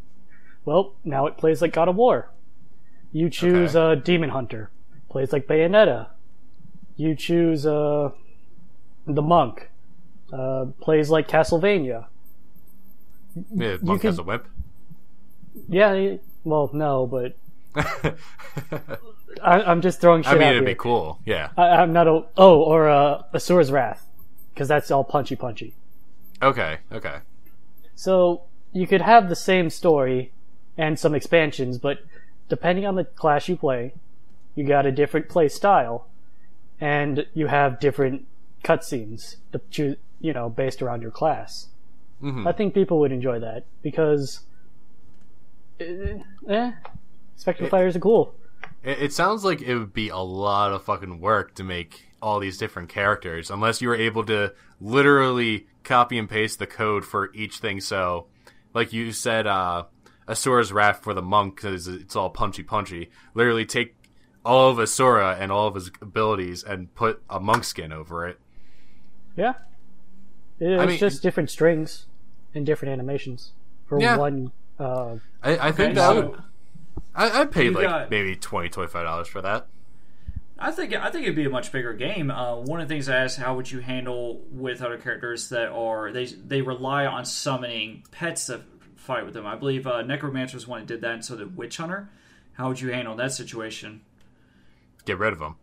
[0.65, 2.31] Well, now it plays like God of War.
[3.13, 3.93] You choose Okay.
[3.93, 4.71] uh, demon hunter,
[5.09, 6.09] plays like Bayonetta.
[6.97, 8.11] You choose uh,
[9.07, 9.71] the monk,
[10.33, 12.07] uh, plays like Castlevania.
[13.55, 14.47] Yeah, Monk has a whip.
[15.69, 17.37] Yeah, well, no, but
[17.75, 18.17] I,
[19.43, 20.71] I'm just throwing shit I mean, it'd here.
[20.71, 21.21] be cool.
[21.25, 21.51] Yeah.
[21.57, 24.07] I, I'm not a oh or uh, Asura's Wrath
[24.53, 25.75] because that's all punchy punchy.
[26.43, 26.79] Okay.
[26.93, 27.19] Okay.
[27.95, 28.43] So
[28.73, 30.33] you could have the same story
[30.77, 31.99] and some expansions, but
[32.49, 33.93] depending on the class you play,
[34.55, 36.07] you got a different play style,
[36.81, 38.27] and you have different
[38.65, 41.69] cutscenes to choose, you know, based around your class.
[42.23, 42.47] Mhm.
[42.47, 44.41] I think people would enjoy that because,
[45.79, 46.73] eh,
[47.41, 48.35] Spectral It- Fires are cool.
[48.83, 52.39] It, it sounds like it would be a lot of fucking work to make all
[52.39, 57.33] these different characters, unless you were able to literally copy and paste the code for
[57.35, 57.81] each thing.
[57.81, 58.27] So,
[58.75, 59.85] like you said, uh,
[60.29, 63.11] Asura's Wrath for the monk because it's all punchy punchy.
[63.35, 63.95] Literally take
[64.45, 68.39] all of Asura and all of his abilities and put a monk skin over it.
[69.35, 69.55] Yeah,
[70.59, 72.05] it's mean- just different strings
[72.55, 73.53] and different animations
[73.87, 74.17] for Yeah.
[74.19, 74.53] one.
[74.79, 76.43] Uh, I, I think that would.
[77.15, 79.67] I, I'd pay You like got- maybe 20 dollars for that.
[80.63, 82.31] I think I think it'd be a much bigger game.
[82.31, 85.69] Uh, one of the things I asked, how would you handle with other characters that
[85.71, 88.61] are they they rely on summoning pets to
[88.97, 89.47] fight with them?
[89.47, 92.11] I believe uh, Necromancer's one that did that, and so did Witch Hunter.
[92.53, 94.03] How would you handle that situation?
[95.07, 95.57] Get rid of them.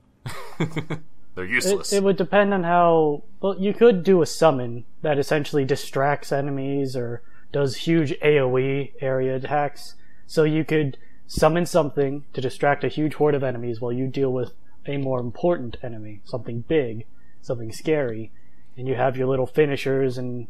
[1.36, 1.93] They're It, useless.
[1.93, 3.24] it would depend on how.
[3.39, 7.22] Well, you could do a summon that essentially distracts enemies or
[7.52, 9.93] does huge AoE area attacks.
[10.26, 14.32] So you could summon something to distract a huge horde of enemies while you deal
[14.32, 14.53] with
[14.86, 17.05] a more important enemy, something big,
[17.41, 18.32] something scary,
[18.78, 20.47] and you have your little finishers and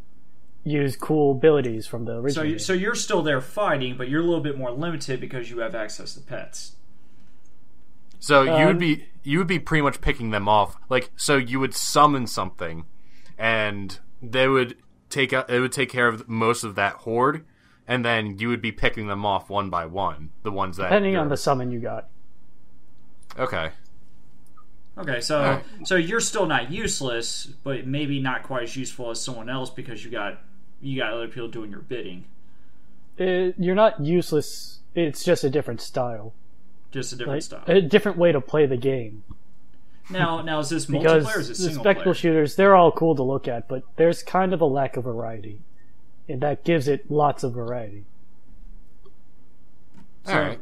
[0.63, 2.45] use cool abilities from the So original.
[2.45, 5.59] you, so you're still there fighting, but you're a little bit more limited because you
[5.59, 6.75] have access to pets.
[8.19, 10.75] So you would Um, be you would be pretty much picking them off.
[10.89, 12.86] Like so you would summon something
[13.38, 14.75] and they would
[15.09, 17.45] take out it would take care of most of that horde
[17.88, 20.30] and then you would be picking them off one by one.
[20.44, 22.08] The ones that Depending on you're- the summon you got.
[23.38, 23.70] Okay.
[24.98, 25.64] Okay, so Alright.
[25.84, 30.04] so you're still not useless, but maybe not quite as useful as someone else because
[30.04, 30.40] you got
[30.82, 32.26] you got other people doing your bidding.
[33.18, 34.80] It, you're not useless.
[34.96, 36.34] It's just a different style,
[36.92, 37.64] Just a different like, style.
[37.68, 39.24] a different way to play the game.
[40.10, 41.36] Now, now is this because multiplayer?
[41.36, 42.14] Or is it the single spectacle player?
[42.16, 45.60] shooters they're all cool to look at but there's kind of a lack of variety
[46.30, 48.03] and that gives it lots of variety
[50.25, 50.59] So, All right.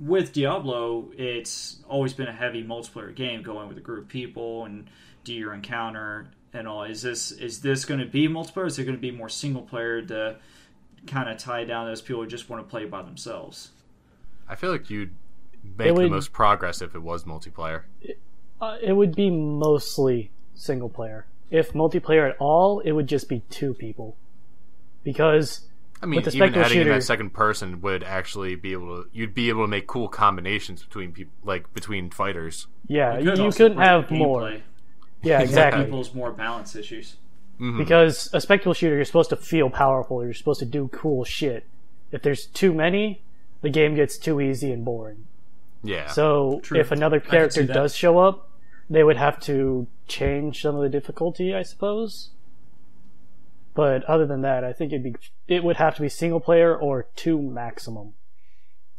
[0.00, 4.64] With Diablo, it's always been a heavy multiplayer game, going with a group of people
[4.64, 4.88] and
[5.24, 6.84] do your encounter and all.
[6.84, 8.58] Is this is this going to be multiplayer?
[8.58, 10.36] Or is it going to be more single player to
[11.06, 13.70] kind of tie down those people who just want to play by themselves?
[14.48, 15.14] I feel like you'd
[15.76, 17.82] make It the most progress if it was multiplayer.
[18.60, 23.40] uh, it would be mostly single player if multiplayer at all it would just be
[23.48, 24.16] two people
[25.04, 25.62] because
[26.02, 29.02] I mean, With the even spectacle adding in that second person would actually be able
[29.02, 29.08] to.
[29.12, 32.66] You'd be able to make cool combinations between people, like between fighters.
[32.86, 34.60] yeah you, could you couldn't have more gameplay.
[35.22, 37.16] yeah exactly People's more balance issues.
[37.60, 37.76] Mhm.
[37.78, 41.64] because a spectacle shooter you're supposed to feel powerful you're supposed to do cool shit
[42.12, 43.20] if there's too many
[43.62, 45.26] the game gets too easy and boring
[45.82, 46.06] Yeah.
[46.06, 46.78] So True.
[46.78, 48.48] if another character does show up,
[48.88, 52.30] they would have to change some of the difficulty, I suppose.
[53.78, 55.14] But other than that, I think it'd be
[55.46, 58.14] it would have to be single player or two maximum.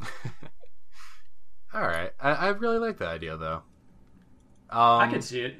[1.74, 2.12] All right.
[2.18, 3.62] I, I really like that idea though.
[4.70, 5.56] Um, I can see it.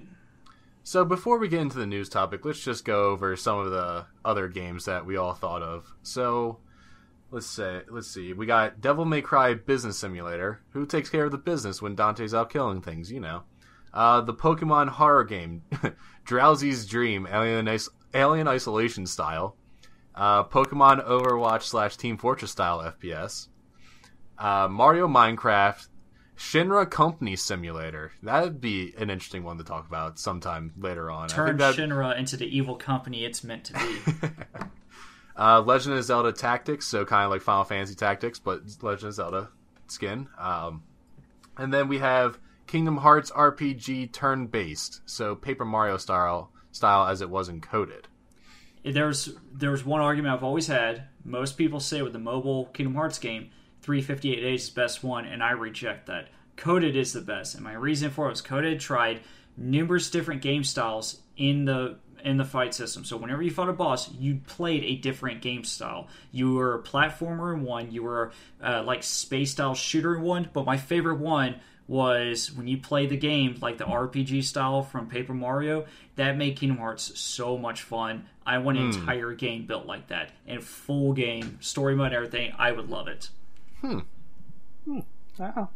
[0.84, 4.06] So before we get into the news topic, let's just go over some of the
[4.24, 5.92] other games that we all thought of.
[6.02, 6.60] So
[7.30, 8.32] let's say let's see.
[8.32, 10.62] We got Devil May Cry Business Simulator.
[10.70, 13.12] Who takes care of the business when Dante's out killing things?
[13.12, 13.42] You know.
[13.92, 15.62] Uh, the Pokemon horror game,
[16.26, 19.56] Drowzee's Dream, Alien, Is- Alien Isolation style.
[20.14, 23.48] Uh, Pokemon Overwatch slash Team Fortress style FPS.
[24.38, 25.86] Uh, Mario Minecraft,
[26.36, 28.12] Shinra Company Simulator.
[28.22, 31.24] That'd be an interesting one to talk about sometime later on.
[31.24, 34.28] I Turn Shinra into the evil company it's meant to be.
[35.36, 39.14] uh, Legend of Zelda Tactics, so kind of like Final Fantasy Tactics, but Legend of
[39.14, 39.48] Zelda
[39.88, 40.28] skin.
[40.38, 40.82] Um,
[41.58, 47.20] and then we have Kingdom Hearts RPG turn based, so Paper Mario style style as
[47.20, 48.04] it was encoded.
[48.84, 51.04] there's there's one argument I've always had.
[51.24, 53.50] Most people say with the mobile Kingdom Hearts game,
[53.82, 56.28] 358 days is the best one, and I reject that.
[56.56, 59.20] Coded is the best, and my reason for it was Coded tried
[59.56, 63.04] numerous different game styles in the in the fight system.
[63.04, 66.08] So whenever you fought a boss, you played a different game style.
[66.32, 70.50] You were a platformer in one, you were uh, like space style shooter in one,
[70.52, 71.56] but my favorite one
[71.90, 75.86] was when you play the game like the RPG style from Paper Mario.
[76.14, 78.26] That made Kingdom Hearts so much fun.
[78.46, 82.52] I want an entire game built like that and full game story mode and everything.
[82.58, 83.30] I would love it.
[83.80, 83.98] Hmm.
[84.84, 85.00] hmm.
[85.40, 85.68] Oh.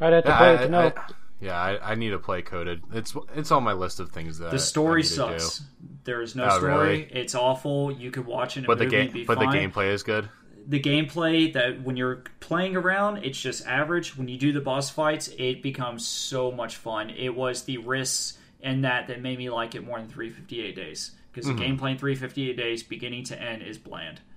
[0.00, 0.92] I'd have to Yeah, play I, it to know.
[0.94, 2.82] I- yeah, I, I need to play coded.
[2.92, 5.58] It's it's on my list of things that The story need to sucks.
[5.58, 5.64] do.
[6.04, 6.72] There is no Oh, story.
[6.72, 7.02] really?
[7.10, 7.90] It's awful.
[7.90, 9.92] You could watch it in a But the movie and game, be but the gameplay
[9.92, 10.28] is good.
[10.66, 14.16] The gameplay that when you're playing around, it's just average.
[14.16, 17.10] When you do the boss fights, it becomes so much fun.
[17.10, 21.12] It was the risks and that that made me like it more than 358 days
[21.32, 21.58] because Mm-hmm.
[21.58, 24.20] the gameplay in 358 days, beginning to end, is bland.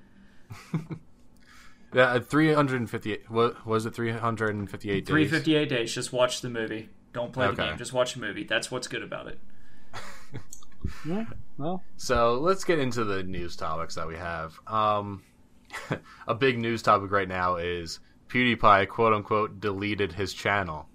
[1.93, 3.19] Yeah, uh, three hundred and fifty.
[3.29, 3.95] What was it?
[3.95, 5.13] Three hundred and fifty-eight days.
[5.13, 5.93] 358 days.
[5.93, 6.89] Just watch the movie.
[7.13, 7.77] Don't play the game.
[7.77, 8.43] Just watch the movie.
[8.43, 9.39] That's what's good about it.
[11.03, 11.25] Yeah,
[11.57, 14.59] well, So let's get into the news topics that we have.
[14.67, 15.23] Um,
[16.27, 17.99] a big news topic right now is
[18.29, 20.87] PewDiePie quote unquote deleted his channel.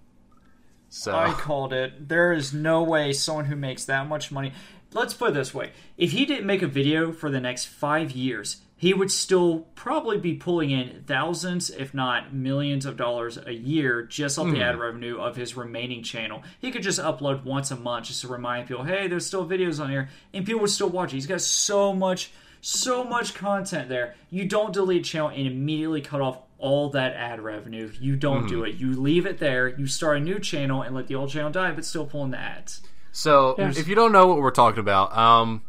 [0.88, 2.08] So I called it.
[2.08, 4.52] There is no way someone who makes that much money.
[4.92, 8.10] Let's put it this way: if he didn't make a video for the next five
[8.10, 13.52] years, he would still probably be pulling in thousands, if not millions, of dollars a
[13.52, 14.62] year just off the hmm.
[14.62, 16.42] ad revenue of his remaining channel.
[16.58, 19.80] He could just upload once a month just to remind people, "Hey, there's still videos
[19.80, 21.16] on here," and people would still watch it.
[21.16, 24.14] He's got so much, so much content there.
[24.30, 27.90] You don't delete a channel and immediately cut off all that ad revenue.
[28.00, 28.74] You don't do it.
[28.76, 29.68] You leave it there.
[29.68, 32.38] You start a new channel and let the old channel die, but still pulling the
[32.38, 32.82] ads.
[33.12, 33.78] So, Yes.
[33.78, 35.62] if you don't know what we're talking about, um,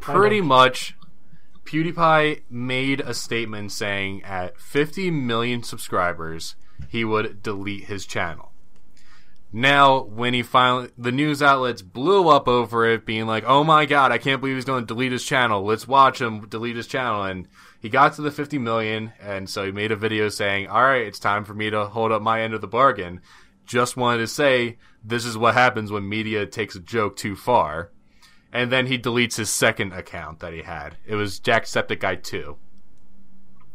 [0.00, 0.96] pretty much,
[1.64, 6.56] PewDiePie made a statement saying at 50 million subscribers,
[6.88, 8.47] he would delete his channel.
[9.50, 13.86] Now, when he finally, the news outlets blew up over it, being like, "Oh my
[13.86, 15.64] god, I can't believe he's going to delete his channel.
[15.64, 17.48] Let's watch him delete his channel." And
[17.80, 21.06] he got to the 50 million, and so he made a video saying, "All right,
[21.06, 23.22] it's time for me to hold up my end of the bargain."
[23.64, 27.90] Just wanted to say, this is what happens when media takes a joke too far.
[28.52, 30.96] And then he deletes his second account that he had.
[31.06, 32.56] It was Jacksepticeye 2.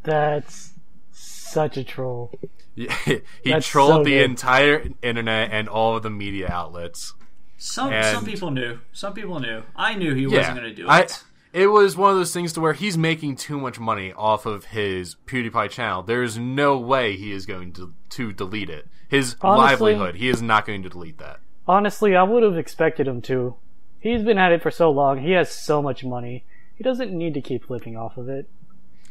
[0.03, 0.73] that's
[1.11, 2.33] such a troll.
[2.75, 4.23] he That's trolled so the good.
[4.29, 7.13] entire internet and all of the media outlets.
[7.57, 8.79] Some And- some people knew.
[8.91, 9.63] Some people knew.
[9.75, 10.89] I knew he Yeah, wasn't going to do it.
[10.89, 11.07] I,
[11.53, 14.65] it was one of those things to where he's making too much money off of
[14.65, 16.01] his PewDiePie channel.
[16.03, 18.87] There's no way he is going to, to delete it.
[19.07, 21.39] His Honestly- livelihood, he is not going to delete that.
[21.67, 23.55] Honestly, I would have expected him to.
[23.99, 25.19] He's been at it for so long.
[25.21, 26.43] He has so much money.
[26.75, 28.49] He doesn't need to keep living off of it.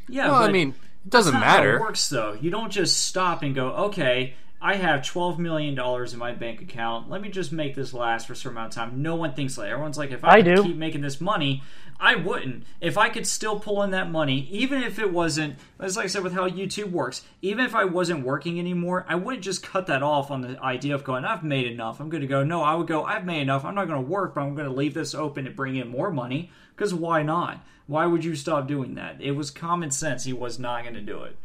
[0.08, 0.74] yeah, Well, but I mean,
[1.04, 1.80] it doesn't that's not how it matter.
[1.80, 2.36] works though.
[2.40, 6.62] You don't just stop and go, okay, I have twelve million dollars in my bank
[6.62, 7.10] account.
[7.10, 9.02] Let me just make this last for a certain amount of time.
[9.02, 10.62] No one thinks like everyone's like, if I, I could do.
[10.62, 11.62] keep making this money,
[11.98, 12.64] I wouldn't.
[12.80, 16.08] If I could still pull in that money, even if it wasn't, as like I
[16.08, 19.86] said with how YouTube works, even if I wasn't working anymore, I wouldn't just cut
[19.88, 22.00] that off on the idea of going, I've made enough.
[22.00, 22.44] I'm going to go.
[22.44, 23.04] No, I would go.
[23.04, 23.64] I've made enough.
[23.64, 25.88] I'm not going to work, but I'm going to leave this open to bring in
[25.88, 26.50] more money.
[26.74, 27.64] Because why not?
[27.92, 29.16] Why would you stop doing that?
[29.20, 30.24] It was common sense.
[30.24, 31.36] He was not going to do it.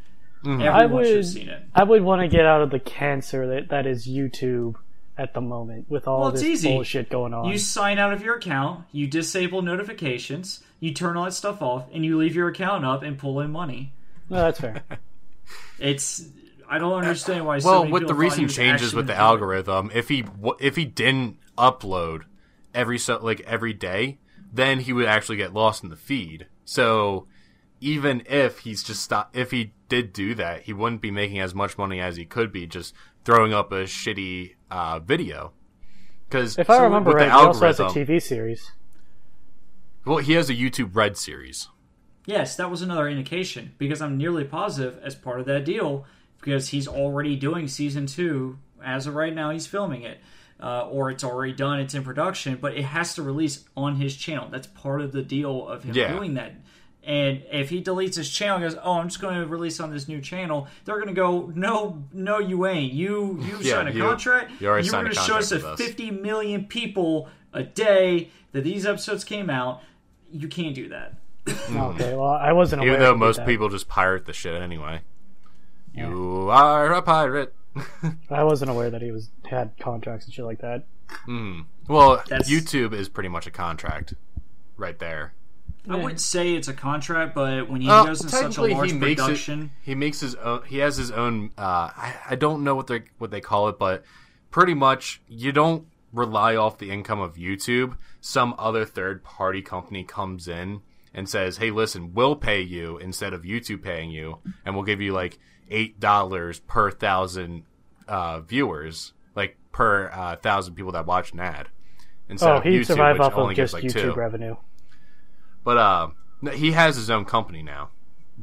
[0.45, 0.61] Mm-hmm.
[0.61, 1.63] Everyone I should have would- seen it.
[1.75, 4.75] I would want to get out of the cancer that, that is YouTube
[5.17, 6.69] at the moment with all Well, it's this easy.
[6.73, 7.45] bullshit going on.
[7.49, 11.85] You sign out of your account, you disable notifications, you turn all that stuff off,
[11.91, 13.91] and you leave your account up and pull in money.
[14.29, 14.83] No, that's fair.
[15.79, 16.27] It's
[16.69, 17.59] I don't understand why.
[17.59, 19.27] so well, many with the people recent changes with the gonna do it.
[19.27, 20.25] algorithm, if he
[20.59, 22.23] if he didn't upload
[22.73, 24.17] every so like every day,
[24.57, 26.47] then he would actually get lost in the feed.
[26.65, 27.27] So
[27.79, 31.55] even if he's just stop, if he did do that, he wouldn't be making as
[31.55, 32.93] much money as he could be just
[33.23, 35.53] throwing up a shitty uh, video.
[36.27, 38.71] Because If I remember right, he also has a TV series.
[40.05, 41.69] well, he has a YouTube Red series.
[42.25, 46.05] Yes, that was another indication because I'm nearly positive as part of that deal
[46.41, 49.51] because he's already doing season two as of right now.
[49.51, 50.19] He's filming it.
[50.59, 54.15] Uh, or it's already done, it's in production, but it has to release on his
[54.15, 54.47] channel.
[54.49, 56.11] That's part of the deal of him Yeah.
[56.11, 56.53] doing that.
[57.03, 59.91] And if he deletes his channel and goes, "Oh, I'm just going to release on
[59.91, 62.91] this new channel," they're going to go, "No, no, you ain't.
[62.91, 64.59] You you Yeah, signed a you- contract.
[64.59, 67.29] you already were signed a going to show us to contract us." 50 million people
[67.53, 69.81] a day that these episodes came out.
[70.33, 71.13] You can't do that."
[71.71, 72.93] Okay, well, I wasn't aware.
[72.93, 73.45] Even though he most that.
[73.45, 75.01] people just pirate the shit anyway.
[75.93, 77.53] You are a pirate.
[78.29, 80.85] I wasn't aware that he was had contracts and shit like that.
[81.87, 84.13] Well, That's- YouTube is pretty much a contract,
[84.75, 85.33] right there.
[85.89, 88.91] I wouldn't say it's a contract, but when he Uh, goes in such a large
[88.91, 89.69] he makes production, it.
[89.83, 90.63] He makes his own.
[90.65, 91.51] He has his own.
[91.57, 91.61] Uh,
[91.95, 94.03] I, I don't know what they what they call it, but
[94.51, 97.95] pretty much you don't rely off the income of YouTube.
[98.19, 100.81] Some other third party company comes in
[101.13, 104.99] and says, "Hey, listen, we'll pay you instead of YouTube paying you, and we'll give
[104.99, 105.39] you like
[105.69, 107.63] eight dollars per thousand
[108.07, 111.69] uh, viewers, like per uh, thousand people that watch an ad."
[112.29, 114.13] Instead Oh, he'd YouTube, survive off of just like YouTube two.
[114.13, 114.55] revenue.
[115.63, 116.07] But uh,
[116.53, 117.89] he has his own company now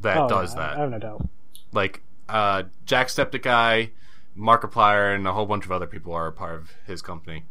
[0.00, 1.28] that Oh, does yeah, that I have no doubt.
[1.72, 3.90] like uh Jacksepticeye
[4.36, 7.44] Markiplier and a whole bunch of other people are a part of his company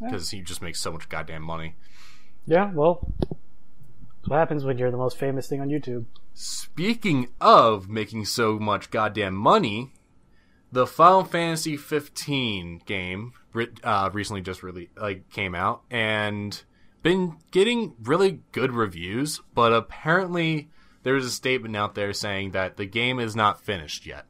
[0.00, 1.74] because he just makes so much goddamn money.
[2.46, 3.06] Yeah, well,
[4.26, 6.04] what happens when you're the most famous thing on YouTube?
[6.42, 9.92] Speaking of making so much goddamn money,
[10.72, 13.34] the Final Fantasy 15 game
[13.84, 16.62] uh, recently just really like came out and
[17.02, 20.70] been getting really good reviews, but apparently
[21.02, 24.24] there's a statement out there saying that the game is not finished yet.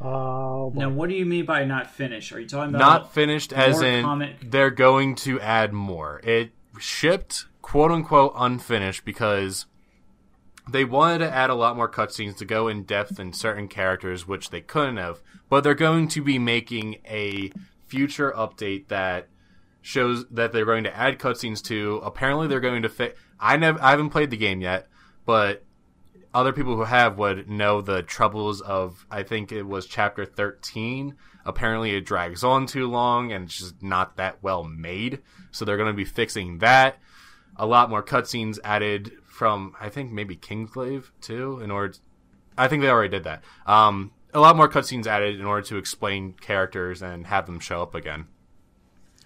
[0.00, 2.30] Oh, Now, what do you mean by not finished?
[2.30, 6.20] Are you talking about Not finished as in comic- they're going to add more.
[6.22, 9.66] It shipped quote unquote unfinished because
[10.68, 14.26] they wanted to add a lot more cutscenes to go in depth in certain characters,
[14.26, 15.20] which they couldn't have.
[15.48, 17.52] But they're going to be making a
[17.86, 19.28] future update that
[19.80, 22.00] shows that they're going to add cutscenes to.
[22.04, 23.18] Apparently, they're going to fix.
[23.40, 24.88] I never, I haven't played the game yet,
[25.26, 25.64] but
[26.32, 29.04] other people who have would know the troubles of.
[29.10, 31.16] I think it was chapter thirteen.
[31.44, 35.20] Apparently, it drags on too long and it's just not that well made.
[35.50, 36.98] So they're going to be fixing that.
[37.56, 41.60] A lot more cutscenes added from I think maybe Kingsglaive too.
[41.60, 42.00] In order, to,
[42.56, 43.42] I think they already did that.
[43.66, 47.82] Um, a lot more cutscenes added in order to explain characters and have them show
[47.82, 48.26] up again.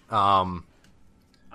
[0.09, 0.65] Um,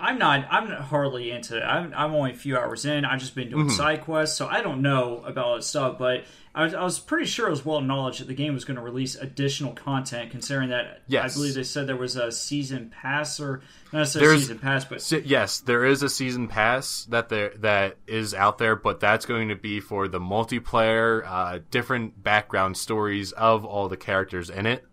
[0.03, 0.45] I'm not.
[0.51, 1.61] I'm hardly into it.
[1.63, 3.05] I'm, I'm only a few hours in.
[3.05, 3.57] I've just been Mm-hmm.
[3.57, 5.97] doing side quests, so I don't know about all that stuff.
[5.97, 8.65] But I was, I was pretty sure it was well acknowledged that the game was
[8.65, 10.29] going to release additional content.
[10.31, 11.31] Considering that, Yes.
[11.31, 15.01] I believe they said there was a season pass or not necessarily season pass, but
[15.01, 19.25] Si- yes, there is a season pass that there that is out there, but that's
[19.25, 24.65] going to be for the multiplayer, uh, different background stories of all the characters in
[24.65, 24.83] it.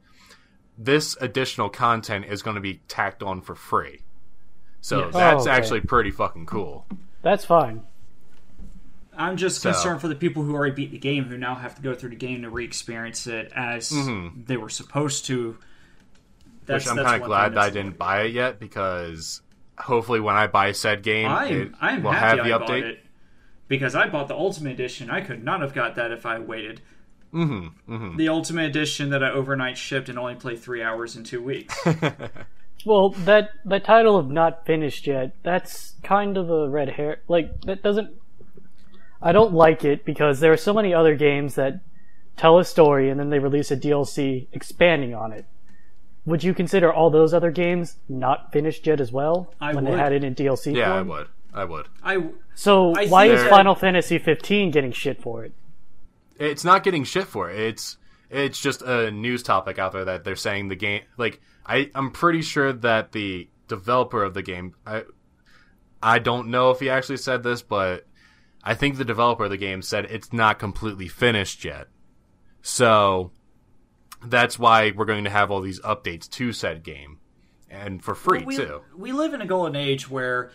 [0.79, 4.01] This additional content is going to be tacked on for free,
[4.81, 5.15] so Yes.
[5.15, 5.51] that's Oh, okay.
[5.51, 6.87] actually pretty fucking cool.
[7.23, 7.83] That's fine.
[9.17, 11.75] I'm just So- concerned for the people who already beat the game who now have
[11.75, 13.93] to go through the game to re-experience it as
[14.47, 15.59] they were supposed to.
[16.67, 16.97] That's, Mm-hmm.
[16.97, 19.43] Which I'm kind of glad that I didn't buy it yet because
[19.79, 22.67] hopefully when I buy said game, I'm it I'm will happy have the I update.
[22.83, 23.05] bought it
[23.69, 25.11] because I bought the Ultimate Edition.
[25.11, 26.81] I could not have got that if I waited.
[27.33, 28.17] Mm-hmm, mm-hmm.
[28.17, 31.77] The Ultimate Edition that I overnight shipped and only played three hours in two weeks.
[32.85, 37.21] Well, that the title of not finished yet, that's kind of a red hair.
[37.29, 38.11] Like that doesn't.
[39.23, 41.81] I don't like it because there are so many other games that
[42.37, 45.45] tell a story and then they release a DLC expanding on it.
[46.25, 49.93] Would you consider all those other games not finished yet as well I when would.
[49.93, 51.29] they had it in DLC Yeah, I would.
[51.53, 51.89] I would.
[52.03, 55.53] I So I why is Final Fantasy 15 getting shit for it?
[56.41, 57.59] It's not getting shit for it.
[57.59, 57.99] It's
[58.31, 62.11] it's just a news topic out there that they're saying the game like I I'm
[62.11, 65.05] pretty sure that the developer of the game I
[66.03, 68.07] I don't know if he actually said this, but
[68.65, 71.89] I think the developer of the game said it's not completely finished yet.
[72.63, 73.33] So
[74.25, 77.19] that's why we're going to have all these updates to said game
[77.71, 78.81] and for free we, too.
[78.97, 80.51] we live in a golden age where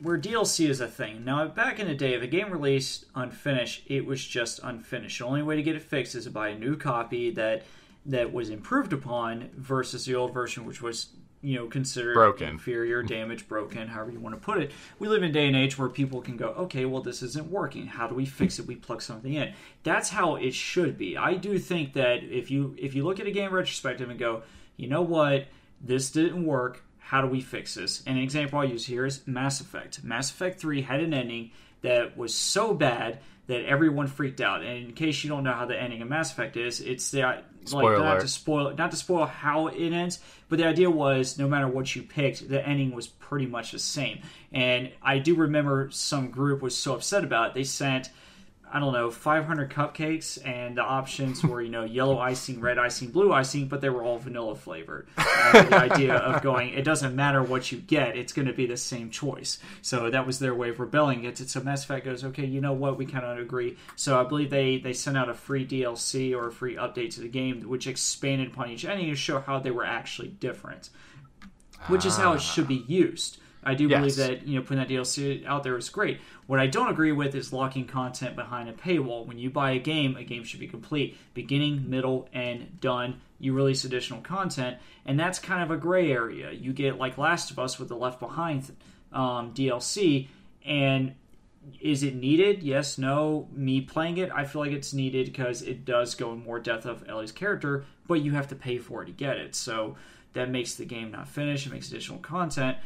[0.00, 1.24] where DLC is a thing.
[1.24, 5.18] Now, back in the day, if a game released unfinished, it was just unfinished.
[5.18, 7.64] The only way to get it fixed is to buy a new copy that
[8.06, 11.08] that was improved upon versus the old version, which was
[11.40, 12.48] you know considered Broken.
[12.48, 14.72] inferior, damaged, broken, however you want to put it.
[14.98, 17.50] We live in a day and age where people can go, okay, well, this isn't
[17.50, 17.86] working.
[17.86, 18.66] How do we fix it?
[18.66, 19.52] We plug something in.
[19.82, 21.16] That's how it should be.
[21.16, 24.42] I do think that if you if you look at a game retrospective and go,
[24.76, 25.46] you know what,
[25.80, 26.82] this didn't work.
[27.04, 28.02] How do we fix this?
[28.06, 30.02] And an example I use here is Mass Effect.
[30.02, 31.50] Mass Effect 3 had an ending
[31.82, 34.62] that was so bad that everyone freaked out.
[34.62, 37.20] And in case you don't know how the ending of Mass Effect is, it's the
[37.20, 38.20] like Spoiler not alert.
[38.20, 41.94] to spoil not to spoil how it ends, but the idea was no matter what
[41.94, 44.20] you picked, the ending was pretty much the same.
[44.52, 48.10] And I do remember some group was so upset about it, they sent
[48.74, 53.10] I don't know, 500 cupcakes, and the options were, you know, yellow icing, red icing,
[53.10, 55.06] blue icing, but they were all vanilla flavored.
[55.16, 58.66] Uh, the idea of going, it doesn't matter what you get, it's going to be
[58.66, 59.60] the same choice.
[59.80, 61.50] So that was their way of rebelling against it.
[61.50, 63.76] So Mass Effect goes, okay, you know what, we kind of agree.
[63.94, 67.20] So I believe they, they sent out a free DLC or a free update to
[67.20, 70.90] the game, which expanded upon each ending to show how they were actually different,
[71.86, 73.38] which is how it should be used.
[73.64, 76.20] I do believe that you know putting that DLC out there is great.
[76.46, 79.26] What I don't agree with is locking content behind a paywall.
[79.26, 83.20] When you buy a game, a game should be complete, beginning, middle, and done.
[83.38, 86.52] You release additional content, and that's kind of a gray area.
[86.52, 88.74] You get like Last of Us with the Left Behind
[89.12, 90.28] um, DLC,
[90.64, 91.14] and
[91.80, 92.62] is it needed?
[92.62, 93.48] Yes, no.
[93.52, 96.86] Me playing it, I feel like it's needed because it does go in more depth
[96.86, 99.54] of Ellie's character, but you have to pay for it to get it.
[99.54, 99.96] So
[100.34, 101.66] that makes the game not finished.
[101.66, 102.76] It makes additional content.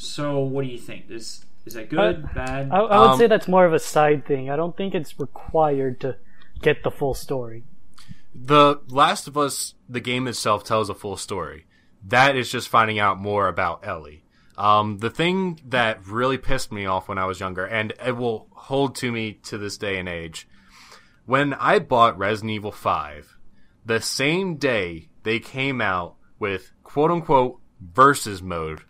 [0.00, 1.10] So what do you think?
[1.10, 2.22] Is is that good?
[2.34, 2.70] bad?
[2.70, 4.48] I, I would Um, say that's more of a side thing.
[4.48, 6.16] I don't think it's required to
[6.62, 7.64] get the full story.
[8.34, 11.66] the Last of Us, the game itself tells a full story.
[12.06, 14.22] That is just finding out more about Ellie.
[14.56, 18.46] Um, the thing that really pissed me off when I was younger, and it will
[18.52, 20.46] hold to me to this day and age,
[21.26, 23.36] when I bought Resident Evil 5,
[23.84, 28.82] the same day they came out with quote unquote versus mode,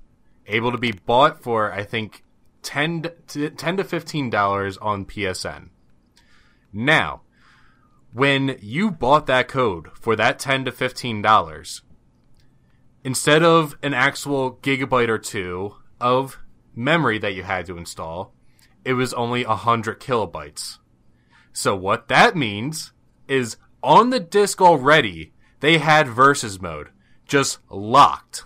[0.48, 2.24] able to be bought for, I think,
[2.62, 5.68] 10 to, 10 to $15 on PSN.
[6.72, 7.22] Now,
[8.12, 11.82] when you bought that code for that 10 to 15 dollars
[13.04, 16.38] instead of an actual gigabyte or two of
[16.74, 18.34] memory that you had to install
[18.84, 20.78] it was only 100 kilobytes
[21.52, 22.92] so what that means
[23.28, 26.88] is on the disk already they had versus mode
[27.26, 28.44] just locked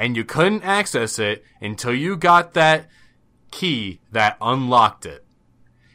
[0.00, 2.88] and you couldn't access it until you got that
[3.50, 5.24] key that unlocked it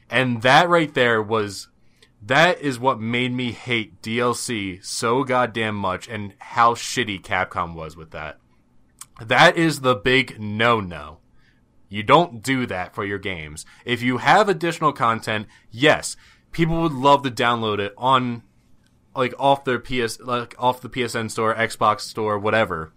[0.10, 1.70] and that right there was
[2.22, 7.96] that is what made me hate DLC so goddamn much and how shitty Capcom was
[7.96, 8.40] with that.
[9.22, 11.20] That is the big no no.
[11.88, 13.66] You don't do that for your games.
[13.86, 16.18] If you have additional content, yes,
[16.52, 18.42] people would love to download it on
[19.16, 22.92] like off their PS like off the PSN store, Xbox store, whatever.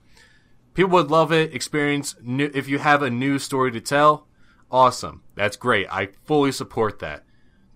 [0.78, 4.28] People would love it, experience new if you have a new story to tell,
[4.70, 5.24] awesome.
[5.34, 5.88] That's great.
[5.90, 7.24] I fully support that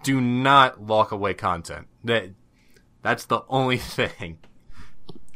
[0.05, 1.88] do not lock away content.
[2.05, 2.30] That
[3.03, 4.38] that's the only thing.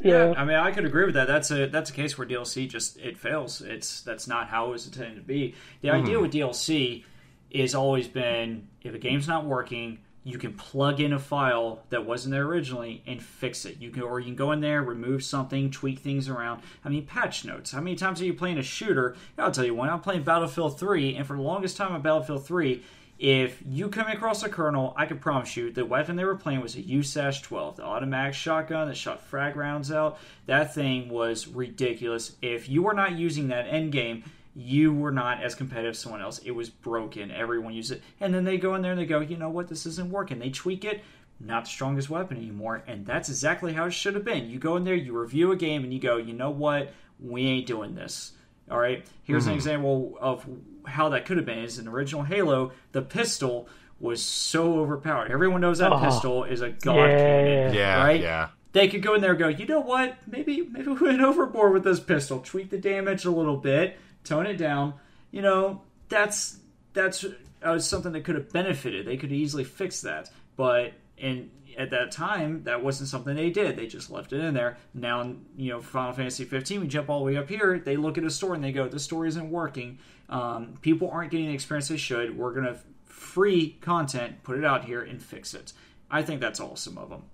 [0.00, 0.32] Yeah.
[0.36, 1.26] I mean, I could agree with that.
[1.26, 3.60] That's a that's a case where DLC just it fails.
[3.60, 5.56] It's that's not how it was intended to be.
[5.80, 6.04] The mm-hmm.
[6.04, 7.02] idea with DLC
[7.50, 12.04] is always been if a game's not working, you can plug in a file that
[12.04, 13.76] wasn't there originally and fix it.
[13.78, 16.62] You can or you can go in there, remove something, tweak things around.
[16.84, 17.70] I mean, patch notes.
[17.70, 19.14] How many times are you playing a shooter?
[19.38, 19.88] I'll tell you one.
[19.88, 22.82] I'm playing Battlefield 3, and for the longest time on Battlefield 3,
[23.20, 26.60] if you come across a colonel, I can promise you the weapon they were playing
[26.60, 30.18] was a USAS 12, the automatic shotgun that shot frag rounds out.
[30.46, 32.34] That thing was ridiculous.
[32.42, 34.24] If you were not using that end game,
[34.56, 36.38] you were not as competitive as someone else.
[36.38, 37.30] It was broken.
[37.30, 38.02] Everyone used it.
[38.20, 40.38] And then they go in there and they go, you know what, this isn't working.
[40.38, 41.04] They tweak it,
[41.38, 42.82] not the strongest weapon anymore.
[42.86, 44.48] And that's exactly how it should have been.
[44.48, 46.90] You go in there, you review a game, and you go, you know what,
[47.20, 48.32] we ain't doing this.
[48.70, 49.04] All right.
[49.24, 49.50] Here's mm-hmm.
[49.50, 50.46] an example of
[50.86, 51.58] how that could have been.
[51.58, 53.68] Is in original Halo, the pistol
[54.00, 55.30] was so overpowered.
[55.30, 57.16] Everyone knows that oh, pistol is a god yeah.
[57.16, 57.74] cannon.
[57.74, 58.02] Yeah.
[58.02, 58.20] Right.
[58.20, 58.48] Yeah.
[58.72, 60.16] They could go in there and go, you know what?
[60.26, 62.40] Maybe maybe we went overboard with this pistol.
[62.40, 64.94] Tweak the damage a little bit, tone it down.
[65.30, 66.58] You know, that's
[66.92, 67.24] that's
[67.62, 69.06] uh, something that could have benefited.
[69.06, 73.76] They could easily fix that, but in at that time, that wasn't something they did.
[73.76, 74.78] They just left it in there.
[74.94, 77.78] Now, you know, Final Fantasy 15, we jump all the way up here.
[77.78, 79.98] They look at a story and they go, "The story isn't working.
[80.28, 82.36] Um, people aren't getting the experience they should.
[82.36, 85.72] We're gonna free content, put it out here, and fix it."
[86.10, 87.24] I think that's awesome of them.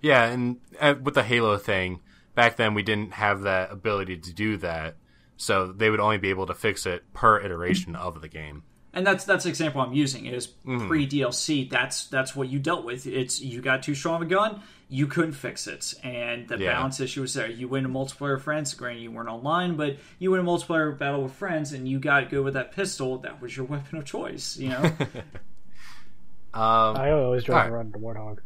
[0.00, 2.00] Yeah, and uh, with the Halo thing,
[2.34, 4.96] back then we didn't have that ability to do that,
[5.40, 8.62] so they would only be able to fix it per iteration of the game
[8.92, 10.86] and that's that's the example I'm using is mm.
[10.88, 11.68] pre DLC.
[11.68, 13.06] That's that's what you dealt with.
[13.06, 16.72] It's you got too strong of a gun, you couldn't fix it, and the yeah.
[16.72, 17.48] balance issue was there.
[17.48, 21.22] You win a multiplayer friends, granted you weren't online, but you win a multiplayer battle
[21.22, 23.18] with friends, and you got good with that pistol.
[23.18, 24.56] That was your weapon of choice.
[24.56, 24.82] You know.
[26.54, 27.76] um, I always drive right.
[27.76, 28.38] around the Warthog.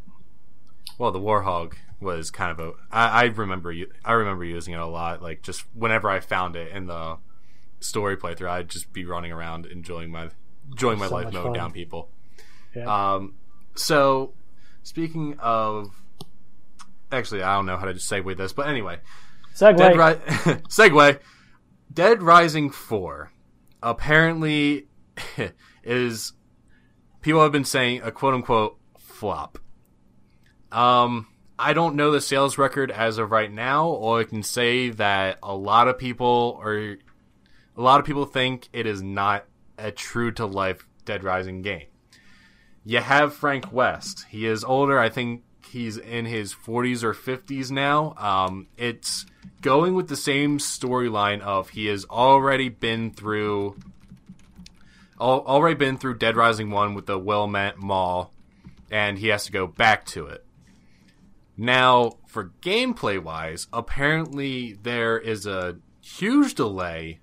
[0.99, 1.75] Well, the Warthog
[2.05, 2.73] was kind of a.
[2.91, 3.91] I, I remember you.
[4.05, 5.23] I remember using it a lot.
[5.23, 7.19] Like just whenever I found it in the
[7.81, 10.31] story playthrough, I'd just be running around enjoying my
[10.71, 12.11] enjoying my so life mowing down people.
[12.75, 13.15] Yeah.
[13.15, 13.35] Um,
[13.75, 14.35] so
[14.83, 16.03] speaking of,
[17.11, 18.99] actually, I don't know how to just segue this, but anyway,
[19.55, 19.77] segue.
[19.77, 21.19] Dead Ri- segue.
[21.93, 23.33] Dead Rising Four
[23.83, 24.89] apparently
[25.85, 26.33] is
[27.21, 29.59] people have been saying a quote unquote flop.
[30.73, 31.29] Um,
[31.59, 33.87] I don't know the sales record as of right now.
[33.87, 36.97] All I can say that a lot of people are
[37.77, 39.45] a lot of people think it is not
[39.79, 41.87] a true to life Dead Rising game.
[42.85, 44.27] You have Frank West.
[44.29, 44.99] He is older.
[44.99, 48.15] I think he's in his 40s or 50s now.
[48.17, 49.27] Um, it's
[49.61, 53.77] going with the same storyline of he has already been through
[55.21, 58.33] already been through Dead Rising 1 with the Willamette Mall
[58.91, 60.44] and he has to go back to it.
[61.57, 67.21] Now, for gameplay wise, apparently there is a huge delay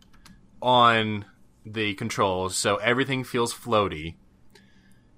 [0.61, 1.25] on
[1.65, 4.15] the controls, so everything feels floaty.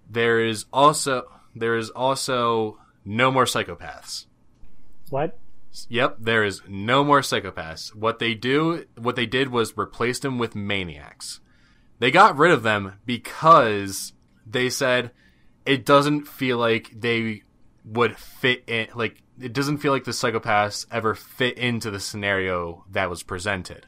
[0.10, 1.24] There is also
[1.56, 4.26] there is also no more psychopaths.
[5.10, 5.40] What?
[5.90, 7.96] Yep, there is no more psychopaths.
[7.96, 11.40] What they do, what they did was replace them with maniacs.
[12.00, 14.14] They got rid of them because
[14.46, 15.12] they said
[15.66, 17.44] it doesn't feel like they
[17.86, 18.88] would fit in.
[18.96, 23.86] Like it doesn't feel like the Psychopaths ever fit into the scenario that was presented.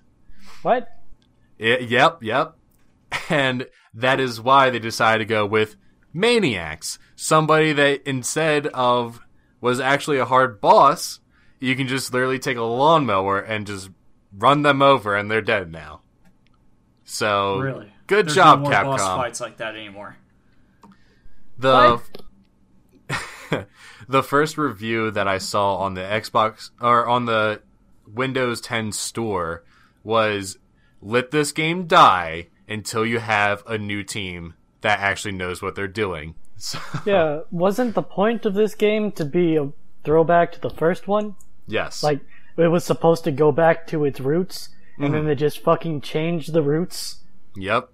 [0.62, 0.88] What?
[1.60, 2.56] I- yep, yep.
[3.30, 5.76] And that is why they decided to go with
[6.14, 7.00] maniacs.
[7.16, 9.22] Somebody that instead of
[9.62, 11.20] was actually a hard boss,
[11.60, 13.90] you can just literally take a lawnmower and just
[14.38, 16.02] run them over and they're dead now.
[17.06, 17.94] So Really?
[18.08, 19.16] good There's job, no more boss Capcom.
[19.18, 20.18] fights like that anymore.
[21.58, 22.02] The
[24.08, 27.62] the first review that I saw on the Xbox or on the
[28.08, 29.64] Windows 10 store
[30.04, 30.58] was
[31.02, 35.88] let this game die until you have a new team that actually knows what they're
[35.88, 36.36] doing.
[36.58, 39.72] So, Yeah, wasn't the point of this game to be a
[40.06, 41.36] throwback to the first one?
[41.68, 42.02] yes.
[42.02, 42.22] Like,
[42.58, 45.14] it was supposed to go back to its roots, and Mm-hmm.
[45.14, 47.18] then they just fucking changed the roots?
[47.58, 47.90] Yep.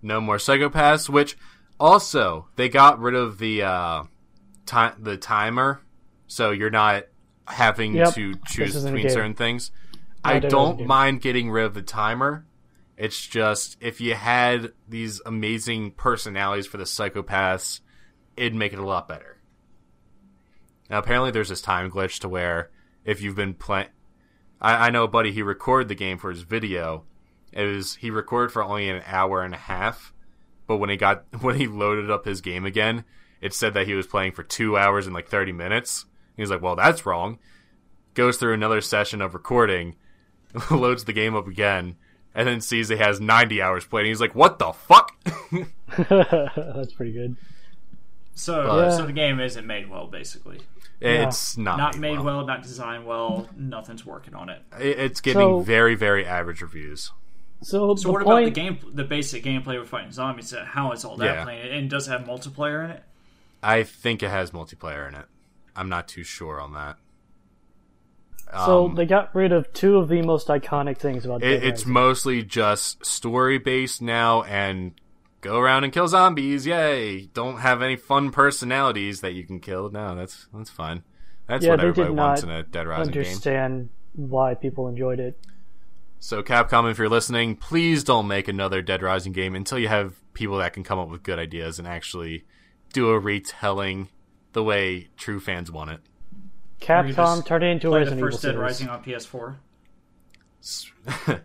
[0.00, 1.36] No more psychopaths, which
[1.78, 4.04] also they got rid of the uh
[4.66, 5.80] time the timer,
[6.26, 7.04] so you're not
[7.46, 8.14] having Yep.
[8.14, 9.70] to choose between certain things.
[10.24, 12.46] No, I don't mind getting rid of the timer.
[12.96, 17.80] It's just if you had these amazing personalities for the psychopaths,
[18.36, 19.38] it'd make it a lot better.
[20.88, 22.70] Now apparently there's this time glitch to where
[23.04, 23.88] if you've been playing
[24.60, 27.04] I, I know a buddy he recorded the game for his video.
[27.52, 30.12] It was he recorded for only an hour and a half,
[30.66, 33.04] but when he got when he loaded up his game again,
[33.44, 36.06] it said that he was playing for two hours and like thirty minutes.
[36.36, 37.38] He was like, "Well, that's wrong."
[38.14, 39.96] Goes through another session of recording,
[40.70, 41.96] loads the game up again,
[42.34, 44.00] and then sees it has ninety hours played.
[44.02, 45.12] And he's like, "What the fuck?"
[46.08, 47.36] That's pretty good.
[48.34, 50.58] So, But- so the game isn't made well, basically.
[51.00, 52.38] it's not Not made made well.
[52.38, 53.48] well, not designed well.
[53.56, 54.62] Nothing's working on it.
[54.80, 57.12] It- It's getting So- very very average reviews.
[57.62, 60.52] So, So what point, about the game, the basic gameplay with fighting zombies?
[60.52, 61.44] How is all that Yeah.
[61.44, 61.72] playing?
[61.72, 63.02] And does it have multiplayer in it?
[63.64, 65.26] I think it has multiplayer in it.
[65.74, 66.96] I'm not too sure on that.
[68.52, 71.86] So Um, they got rid of two of the most iconic things about It, it's
[71.86, 74.92] mostly just story based now and
[75.40, 76.66] go around and kill zombies.
[76.66, 77.26] Yay!
[77.32, 79.90] Don't have any fun personalities that you can kill.
[79.90, 81.02] No, that's that's fine.
[81.48, 83.22] That's Yeah, what everybody did wants in a Dead Rising game.
[83.22, 85.38] understand why people enjoyed it.
[86.20, 90.14] So Capcom, if you're listening, please don't make another Dead Rising game until you have
[90.34, 92.44] people that can come up with good ideas and actually
[92.94, 94.08] do a retelling
[94.54, 96.00] the way true fans want it.
[96.80, 98.60] you Capcom just turned it into a Play the Resident Evil first Dead series.
[98.62, 99.56] Rising on PS4.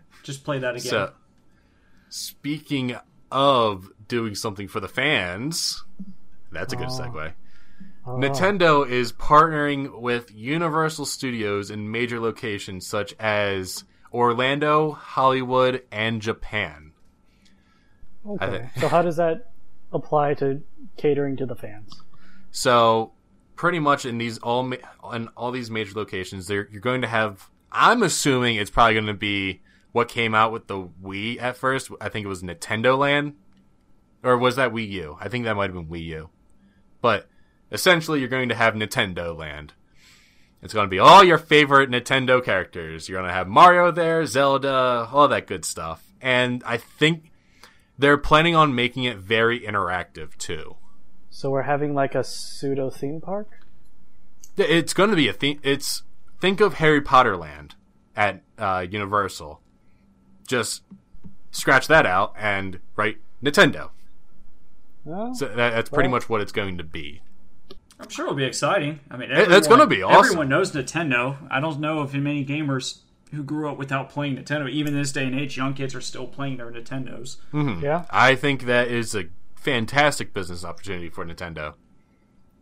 [0.22, 0.80] Just play that again.
[0.80, 1.12] So,
[2.08, 2.96] speaking
[3.30, 5.82] of doing something for the fans,
[6.52, 6.98] that's a good Oh.
[7.00, 7.32] segue.
[8.06, 8.10] Oh.
[8.16, 16.92] Nintendo is partnering with Universal Studios in major locations such as Orlando, Hollywood, and Japan.
[18.26, 18.68] Okay.
[18.76, 19.49] I- so how does that
[19.92, 20.62] apply to
[20.96, 22.02] catering to the fans?
[22.50, 23.12] So,
[23.56, 24.72] pretty much in these all
[25.12, 27.50] in all these major locations, there you're going to have.
[27.72, 29.62] I'm assuming it's probably going to be
[29.92, 31.90] what came out with the Wii at first.
[32.00, 33.34] I think it was Nintendo Land,
[34.22, 35.16] or was that Wii U?
[35.20, 36.30] I think that might have been Wii U.
[37.00, 37.28] But
[37.70, 39.74] essentially, you're going to have Nintendo Land.
[40.62, 43.08] It's going to be all your favorite Nintendo characters.
[43.08, 46.04] You're going to have Mario there, Zelda, all that good stuff.
[46.20, 47.29] And I think
[48.00, 50.76] they're planning on making it very interactive too.
[51.28, 53.48] So we're having like a pseudo theme park?
[54.56, 55.60] It's going to be a theme.
[55.62, 56.02] It's
[56.40, 57.76] think of Harry Potter Land
[58.16, 59.60] at uh, Universal.
[60.46, 60.82] Just
[61.50, 63.90] scratch that out and write Nintendo.
[65.06, 67.22] Oh, So that, that's pretty Well- much what it's going to be.
[67.98, 69.00] I'm sure it'll be exciting.
[69.10, 70.24] I mean, that's everyone- gonna be awesome.
[70.24, 71.36] Everyone knows Nintendo.
[71.50, 73.00] I don't know if many gamers
[73.32, 76.26] who grew up without playing Nintendo, even this day and age, young kids are still
[76.26, 77.36] playing their Nintendos.
[77.82, 78.04] yeah.
[78.10, 81.74] I think that is a fantastic business opportunity for Nintendo.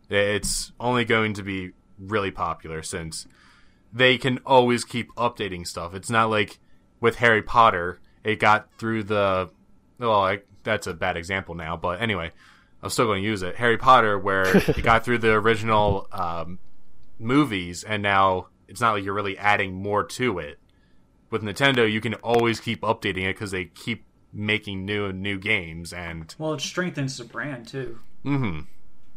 [0.09, 3.27] It's only going to be really popular since
[3.91, 5.93] they can always keep updating stuff.
[5.93, 6.59] It's not like
[6.99, 9.49] with Harry Potter, it got through the.
[9.97, 12.31] Well, I, that's a bad example now, but anyway,
[12.81, 13.55] I'm still going to use it.
[13.55, 16.59] Harry Potter, where it got through the original um,
[17.17, 20.59] movies, and now it's not like you're really adding more to it.
[21.29, 25.37] With Nintendo, you can always keep updating it because they keep making new and new
[25.39, 27.99] games, and Well, it strengthens the brand too.
[28.25, 28.61] Mm-hmm.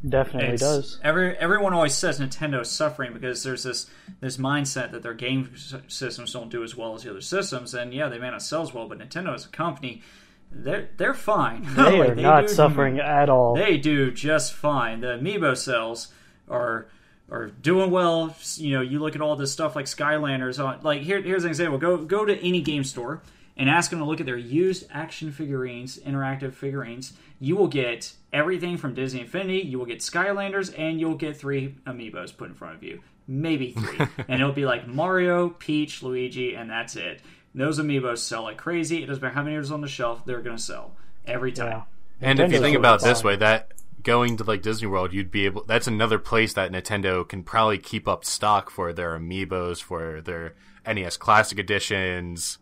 [0.09, 1.01] Definitely It's- does.
[1.05, 3.89] Every everyone always says Nintendo is suffering because there's this
[4.21, 5.53] this mindset that their game
[5.87, 8.63] systems don't do as well as the other systems, and yeah, they may not sell
[8.63, 10.03] as well, but Nintendo as a company,
[10.51, 11.63] they're they're fine.
[11.77, 13.55] They Like, are not do- suffering at all.
[13.55, 15.01] They do just fine.
[15.03, 16.13] The amiibo sales
[16.49, 16.89] are
[17.33, 18.37] are doing well.
[18.57, 20.81] You know, you look at all this stuff like Skylanders on.
[20.83, 21.79] Like here, here's an example.
[21.79, 23.23] Go go to any game store
[23.57, 27.13] and ask them to look at their used action figurines, interactive figurines,
[27.43, 29.63] you will get everything from Disney Infinity.
[29.63, 33.73] You will get Skylanders, and you'll get three amiibos put in front of you, maybe
[33.73, 37.21] three, and it'll be like Mario, Peach, Luigi, and that's it.
[37.55, 39.03] Those amiibos sell like crazy.
[39.03, 40.95] It doesn't matter how many are on the shelf; they're going to sell
[41.27, 41.69] every time.
[41.69, 41.83] Yeah.
[42.21, 43.73] And if you think about it this way, that
[44.03, 45.65] going to like Disney World, you'd be able.
[45.65, 50.55] That's another place that Nintendo can probably keep up stock for their amiibos, for their
[50.87, 52.59] NES Classic editions,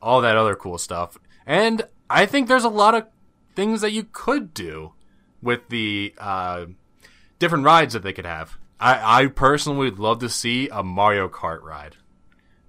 [0.00, 1.18] all that other cool stuff.
[1.46, 3.06] And I think there's a lot of
[3.54, 4.92] things that you could do
[5.42, 6.66] with the uh,
[7.38, 8.56] different rides that they could have.
[8.80, 11.96] I, I personally would love to see a Mario Kart ride.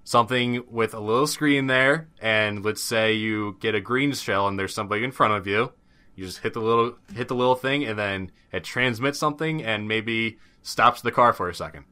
[0.04, 4.56] Something with a little screen there, and let's say you get a green shell and
[4.56, 5.72] there's somebody in front of you.
[6.16, 9.86] You just hit the little hit the little thing, and then it transmits something, and
[9.86, 11.84] maybe stops the car for a second.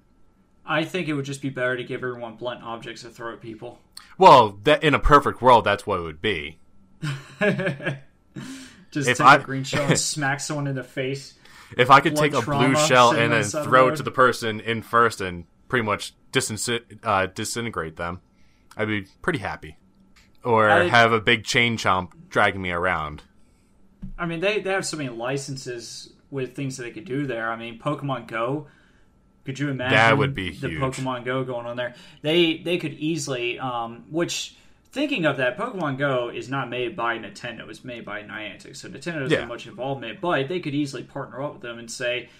[0.66, 3.40] I think it would just be better to give everyone blunt objects to throw at
[3.42, 3.78] people.
[4.16, 6.58] Well, that in a perfect world, that's what it would be.
[8.90, 11.34] Just If take I- a green shell and smack someone in the face.
[11.76, 14.10] If I could take a blue shell and then the the throw it to the
[14.12, 18.20] person in first and pretty much disin- uh, disintegrate them,
[18.76, 19.76] I'd be pretty happy.
[20.44, 23.22] Or I- have a big chain chomp dragging me around.
[24.18, 27.50] I mean, they, they have so many licenses with things that they could do there.
[27.50, 28.68] I mean, Pokemon Go.
[29.44, 30.80] Could you imagine That would be the huge.
[30.80, 31.94] Pokemon Go going on there?
[32.22, 33.58] They they could easily.
[33.58, 34.56] Um, which
[34.90, 37.68] thinking of that, Pokemon Go is not made by Nintendo.
[37.68, 39.40] It's made by Niantic, so Nintendo doesn't Yeah.
[39.40, 40.20] have much involvement.
[40.20, 42.30] But they could easily partner up with them and say,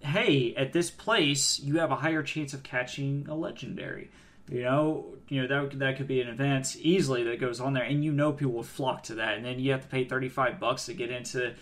[0.00, 4.10] "Hey, at this place, you have a higher chance of catching a legendary."
[4.48, 7.84] You know, you know that that could be an event easily that goes on there,
[7.84, 10.28] and you know people will flock to that, and then you have to pay thirty
[10.28, 11.54] five bucks to get into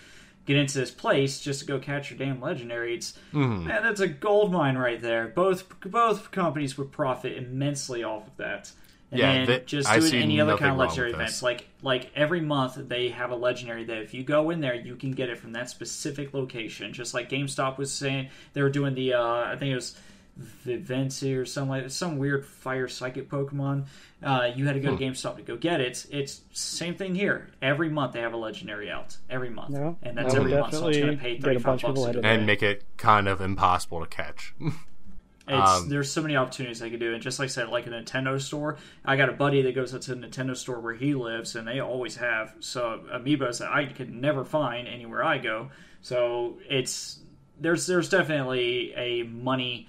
[0.47, 2.95] get into this place just to go catch your damn legendary.
[2.95, 5.28] It's man, that's a gold mine right there.
[5.28, 8.72] Both both companies would profit immensely off of that.
[9.12, 12.41] And Yeah, then that- just doing any other kind of legendary events, like like every
[12.41, 15.39] month they have a legendary that if you go in there, you can get it
[15.39, 16.93] from that specific location.
[16.93, 19.22] Just like GameStop was saying, they were doing the uh,
[19.53, 19.97] I think it was
[20.41, 23.86] Vivency or some like some weird fire psychic Pokemon.
[24.22, 24.97] Uh, you had to go Hmm.
[24.99, 26.07] to GameStop to go get it.
[26.11, 27.49] It's same thing here.
[27.62, 29.16] Every month they have a legendary out.
[29.28, 30.74] Every month, Yeah, and that's every month.
[30.74, 32.05] So it's going to pay get a thirty bunch five of bucks.
[32.05, 32.32] to at go it.
[32.32, 34.55] And get make it kind of impossible to catch.
[35.49, 37.84] It's, Um, there's so many opportunities they could do, and just like I said, like
[37.88, 40.95] a Nintendo store, I got a buddy that goes up to the Nintendo store where
[40.95, 45.38] he lives, and they always have so amiibos that I could never find anywhere I
[45.38, 45.70] go.
[46.03, 47.18] So it's
[47.59, 49.88] there's there's definitely a money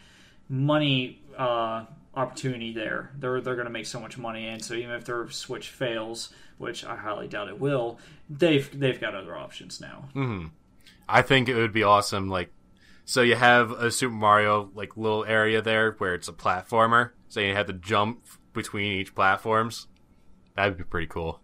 [0.51, 3.11] money uh, opportunity there.
[3.17, 6.33] They're they're going to make so much money, and so even if their Switch fails,
[6.57, 7.97] which I highly doubt it will,
[8.29, 10.09] they've they've got other options now.
[11.07, 12.29] I think it would be awesome.
[12.29, 12.51] Like,
[13.05, 17.39] so you have a Super Mario like little area there where it's a platformer, so
[17.39, 19.87] you have to jump between each platforms.
[20.55, 21.39] That'd be pretty cool.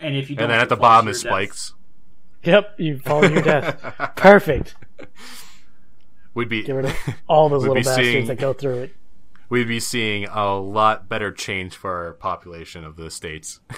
[0.00, 1.38] And if you don't And then at the bottom is your death.
[1.38, 1.74] spikes.
[2.42, 4.12] Yep, you fall to your death.
[4.16, 4.74] Perfect.
[6.40, 6.96] We'd be Get rid of
[7.28, 8.94] all those little bastards seeing- that go through it.
[9.50, 13.60] we'd be seeing a lot better change for our population of the states.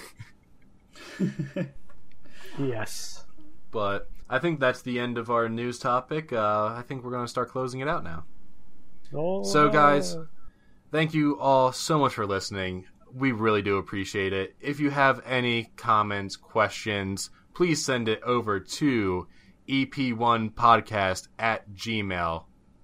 [2.59, 3.25] Yes.
[3.71, 6.33] But I think that's the end of our news topic.
[6.33, 8.25] Uh, I think we're going to start closing it out now.
[9.15, 10.17] Oh, So, guys,
[10.91, 12.85] thank you all so much for listening.
[13.13, 14.55] We really do appreciate it.
[14.61, 19.27] If you have any comments, questions, please send it over to
[19.69, 21.73] ep1podcast at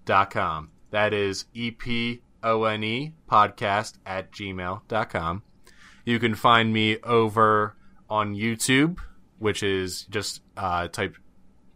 [0.09, 0.71] gmail.com.
[0.91, 5.43] That is E-P-O-N-E podcast at gmail.com.
[6.05, 7.77] You can find me over
[8.09, 8.99] on YouTube,
[9.39, 11.17] which is just uh, type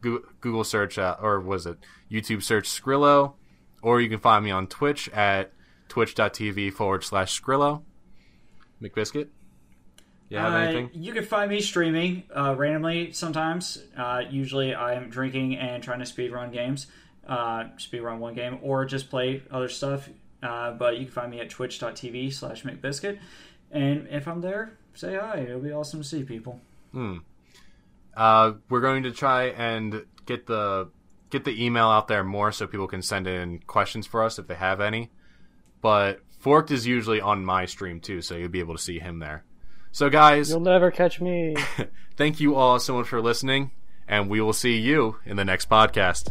[0.01, 1.77] Google search, uh, or was it
[2.11, 3.35] YouTube search Skrillo,
[3.83, 5.53] or you can find me on Twitch at
[5.89, 7.83] twitch.tv forward slash Skrillo.
[8.83, 9.29] McBiscuit,
[10.29, 10.91] you have Uh, anything?
[10.95, 13.79] You can find me streaming uh, randomly sometimes.
[13.97, 16.89] Uh, usually I am drinking and trying to speedrun games,
[17.27, 20.09] uh, speedrun one game, or just play other stuff.
[20.43, 23.19] Uh, but you can find me at twitch.tv slash McBiscuit.
[23.71, 25.41] And if I'm there, say hi.
[25.41, 26.61] It'll be awesome to see people.
[26.93, 27.19] Hmm.
[28.15, 30.91] Uh, we're going to try and get the
[31.31, 34.47] get the email out there more so people can send in questions for us if
[34.47, 35.11] they have any.
[35.81, 39.19] But Forked is usually on my stream too, so you'll be able to see him
[39.19, 39.45] there.
[39.93, 41.57] So guys, You'll never catch me.
[42.17, 43.71] thank you all so much for listening,
[44.07, 46.31] and we will see you in the next podcast.